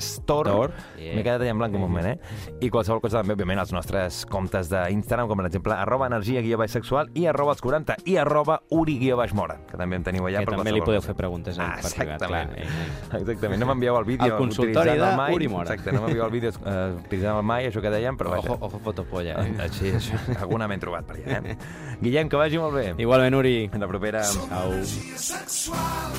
Store. 0.00 0.50
Store, 0.50 0.72
yeah. 0.98 1.14
M'he 1.16 1.22
quedat 1.24 1.42
allà 1.44 1.50
en 1.54 1.58
blanc 1.58 1.74
un 1.74 1.82
moment, 1.84 2.06
eh? 2.06 2.18
I 2.64 2.70
qualsevol 2.72 3.00
cosa 3.04 3.20
també, 3.20 3.34
òbviament, 3.36 3.60
als 3.62 3.72
nostres 3.74 4.22
comptes 4.30 4.68
d'Instagram, 4.72 5.28
com 5.30 5.38
per 5.40 5.46
exemple, 5.50 5.74
arroba 5.74 6.06
energia 6.10 6.42
guió 6.44 6.58
baix 6.60 6.72
sexual 6.74 7.10
i 7.14 7.26
arroba 7.30 7.54
els 7.54 7.62
40 7.64 7.96
i 8.10 8.16
arroba 8.20 8.60
uri 8.70 8.98
guió 8.98 9.16
baix 9.20 9.34
mora, 9.34 9.58
que 9.70 9.76
també 9.80 9.96
en 10.00 10.04
teniu 10.06 10.26
allà. 10.26 10.40
que 10.44 10.50
per 10.50 10.56
també 10.58 10.72
li 10.72 10.80
podeu 10.82 11.00
cosa. 11.00 11.12
fer 11.12 11.16
preguntes 11.18 11.58
Ah, 11.58 11.76
per 11.82 11.90
privat, 11.94 12.22
clar. 12.26 12.42
exactament. 12.44 12.58
Eh, 12.58 13.14
eh. 13.14 13.20
Exactament, 13.20 13.60
no 13.60 13.66
m'envieu 13.72 13.96
el 13.98 14.04
vídeo 14.04 14.24
Al 14.32 14.38
consultori 14.38 14.72
utilitzant 14.90 15.04
el 15.04 15.10
de 15.10 15.16
mai. 15.16 15.34
Uri 15.34 15.48
Mora. 15.48 15.68
Exacte, 15.74 15.92
no 15.92 16.02
m'envieu 16.02 16.24
el 16.24 16.30
vídeo 16.30 16.50
eh, 16.50 16.94
utilitzant 17.04 17.36
el 17.38 17.42
mai, 17.44 17.66
això 17.70 17.82
que 17.84 17.90
dèiem, 17.94 18.16
però 18.20 18.34
vaja. 18.36 18.50
Ojo, 18.54 18.58
ojo 18.70 18.80
fotopolla, 18.84 19.38
eh? 19.44 19.54
Així, 19.68 19.92
això, 20.00 20.18
alguna 20.40 20.68
m'he 20.68 20.78
trobat 20.82 21.06
per 21.06 21.18
allà, 21.20 21.40
eh? 21.54 21.56
Guillem, 22.04 22.28
que 22.28 22.36
vagi 22.40 22.58
molt 22.58 22.74
bé. 22.74 22.86
Igualment, 22.98 23.34
Uri. 23.42 23.56
En 23.72 23.80
la 23.80 23.88
propera... 23.90 24.24
Au. 24.50 24.72
energia 24.74 25.18
sexual 25.18 26.12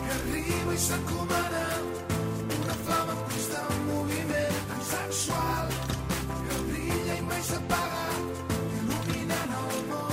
que 0.00 0.10
arriba 0.16 0.74
i 0.74 0.78
s'encomana 0.78 1.69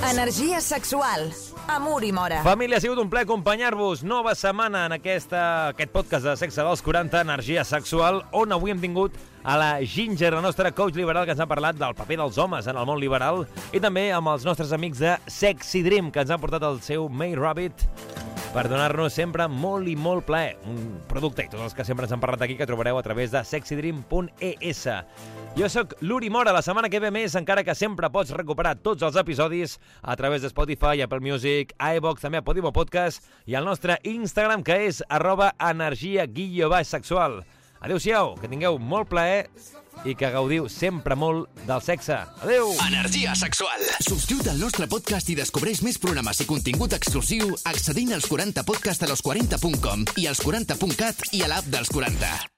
Energia 0.08 0.62
sexual. 0.62 1.34
Amor 1.67 2.04
i 2.06 2.13
mora. 2.15 2.39
Família, 2.41 2.78
ha 2.78 2.82
sigut 2.82 3.00
un 3.02 3.10
plaer 3.12 3.26
acompanyar-vos. 3.26 4.06
Nova 4.08 4.32
setmana 4.39 4.86
en 4.88 4.93
aquesta, 4.96 5.41
aquest 5.74 5.91
podcast 5.91 6.24
de 6.24 6.36
Sexe 6.39 6.63
dels 6.63 6.84
40, 6.86 7.20
Energia 7.26 7.65
Sexual, 7.67 8.22
on 8.32 8.56
avui 8.56 8.72
hem 8.72 8.80
tingut 8.80 9.17
a 9.43 9.58
la 9.60 9.70
Ginger, 9.84 10.32
la 10.38 10.46
nostra 10.46 10.72
coach 10.72 10.96
liberal, 10.96 11.28
que 11.28 11.36
ens 11.36 11.43
ha 11.43 11.50
parlat 11.52 11.76
del 11.76 11.96
paper 11.98 12.22
dels 12.22 12.39
homes 12.39 12.72
en 12.72 12.80
el 12.80 12.88
món 12.88 13.02
liberal, 13.04 13.43
i 13.76 13.84
també 13.84 14.08
amb 14.15 14.32
els 14.32 14.48
nostres 14.48 14.72
amics 14.72 15.04
de 15.04 15.17
Sexy 15.28 15.84
Dream, 15.84 16.08
que 16.12 16.24
ens 16.24 16.32
han 16.32 16.39
portat 16.39 16.63
el 16.63 16.80
seu 16.88 17.10
May 17.12 17.36
Rabbit 17.36 17.84
per 18.54 18.63
donar-nos 18.72 19.13
sempre 19.13 19.46
molt 19.52 19.91
i 19.91 19.98
molt 20.00 20.24
plaer. 20.26 20.56
Un 20.72 21.02
producte 21.12 21.43
i 21.43 21.52
tots 21.52 21.67
els 21.67 21.76
que 21.76 21.84
sempre 21.86 22.08
ens 22.08 22.15
han 22.15 22.24
parlat 22.24 22.48
aquí 22.48 22.56
que 22.56 22.65
trobareu 22.65 22.98
a 22.98 23.04
través 23.04 23.36
de 23.36 23.43
sexydream.es. 23.43 24.88
Jo 25.58 25.65
sóc 25.74 25.96
l'Uri 26.06 26.30
Mora, 26.30 26.52
la 26.54 26.62
setmana 26.62 26.86
que 26.86 27.00
ve 27.02 27.10
més, 27.10 27.34
encara 27.34 27.63
que 27.65 27.74
sempre 27.74 28.12
pots 28.13 28.30
recuperar 28.38 28.76
tots 28.86 29.02
els 29.02 29.15
episodis 29.17 29.80
a 30.04 30.13
través 30.15 30.43
de 30.43 30.52
Spotify, 30.52 31.02
Apple 31.02 31.17
Music, 31.26 31.72
iVox, 31.82 32.22
també 32.22 32.38
a 32.38 32.43
Podimo 32.46 32.70
Podcast 32.70 33.26
i 33.50 33.56
al 33.58 33.65
nostre 33.65 33.96
Instagram, 34.06 34.62
que 34.62 34.76
és 34.86 35.00
arroba 35.10 35.56
energia 35.58 36.28
guillo 36.30 36.70
baix 36.70 36.91
sexual. 36.93 37.39
Adéu-siau, 37.82 38.36
que 38.38 38.50
tingueu 38.52 38.78
molt 38.78 39.10
plaer 39.10 39.48
i 40.06 40.13
que 40.13 40.30
gaudiu 40.30 40.67
sempre 40.70 41.17
molt 41.17 41.50
del 41.65 41.82
sexe. 41.82 42.20
Adéu! 42.46 42.70
Energia 42.86 43.34
sexual. 43.34 43.82
Subscriu't 44.06 44.52
al 44.54 44.62
nostre 44.62 44.86
podcast 44.91 45.32
i 45.34 45.39
descobreix 45.39 45.82
més 45.82 45.98
programes 45.98 46.38
i 46.38 46.46
contingut 46.50 46.93
exclusiu 46.93 47.56
accedint 47.65 48.13
als 48.13 48.30
40podcast 48.30 49.08
a 49.08 49.10
los40.com 49.10 50.06
i 50.22 50.30
als 50.30 50.46
40.cat 50.46 51.32
i 51.34 51.41
a 51.41 51.50
l'app 51.50 51.74
dels 51.74 51.89
40. 51.89 52.57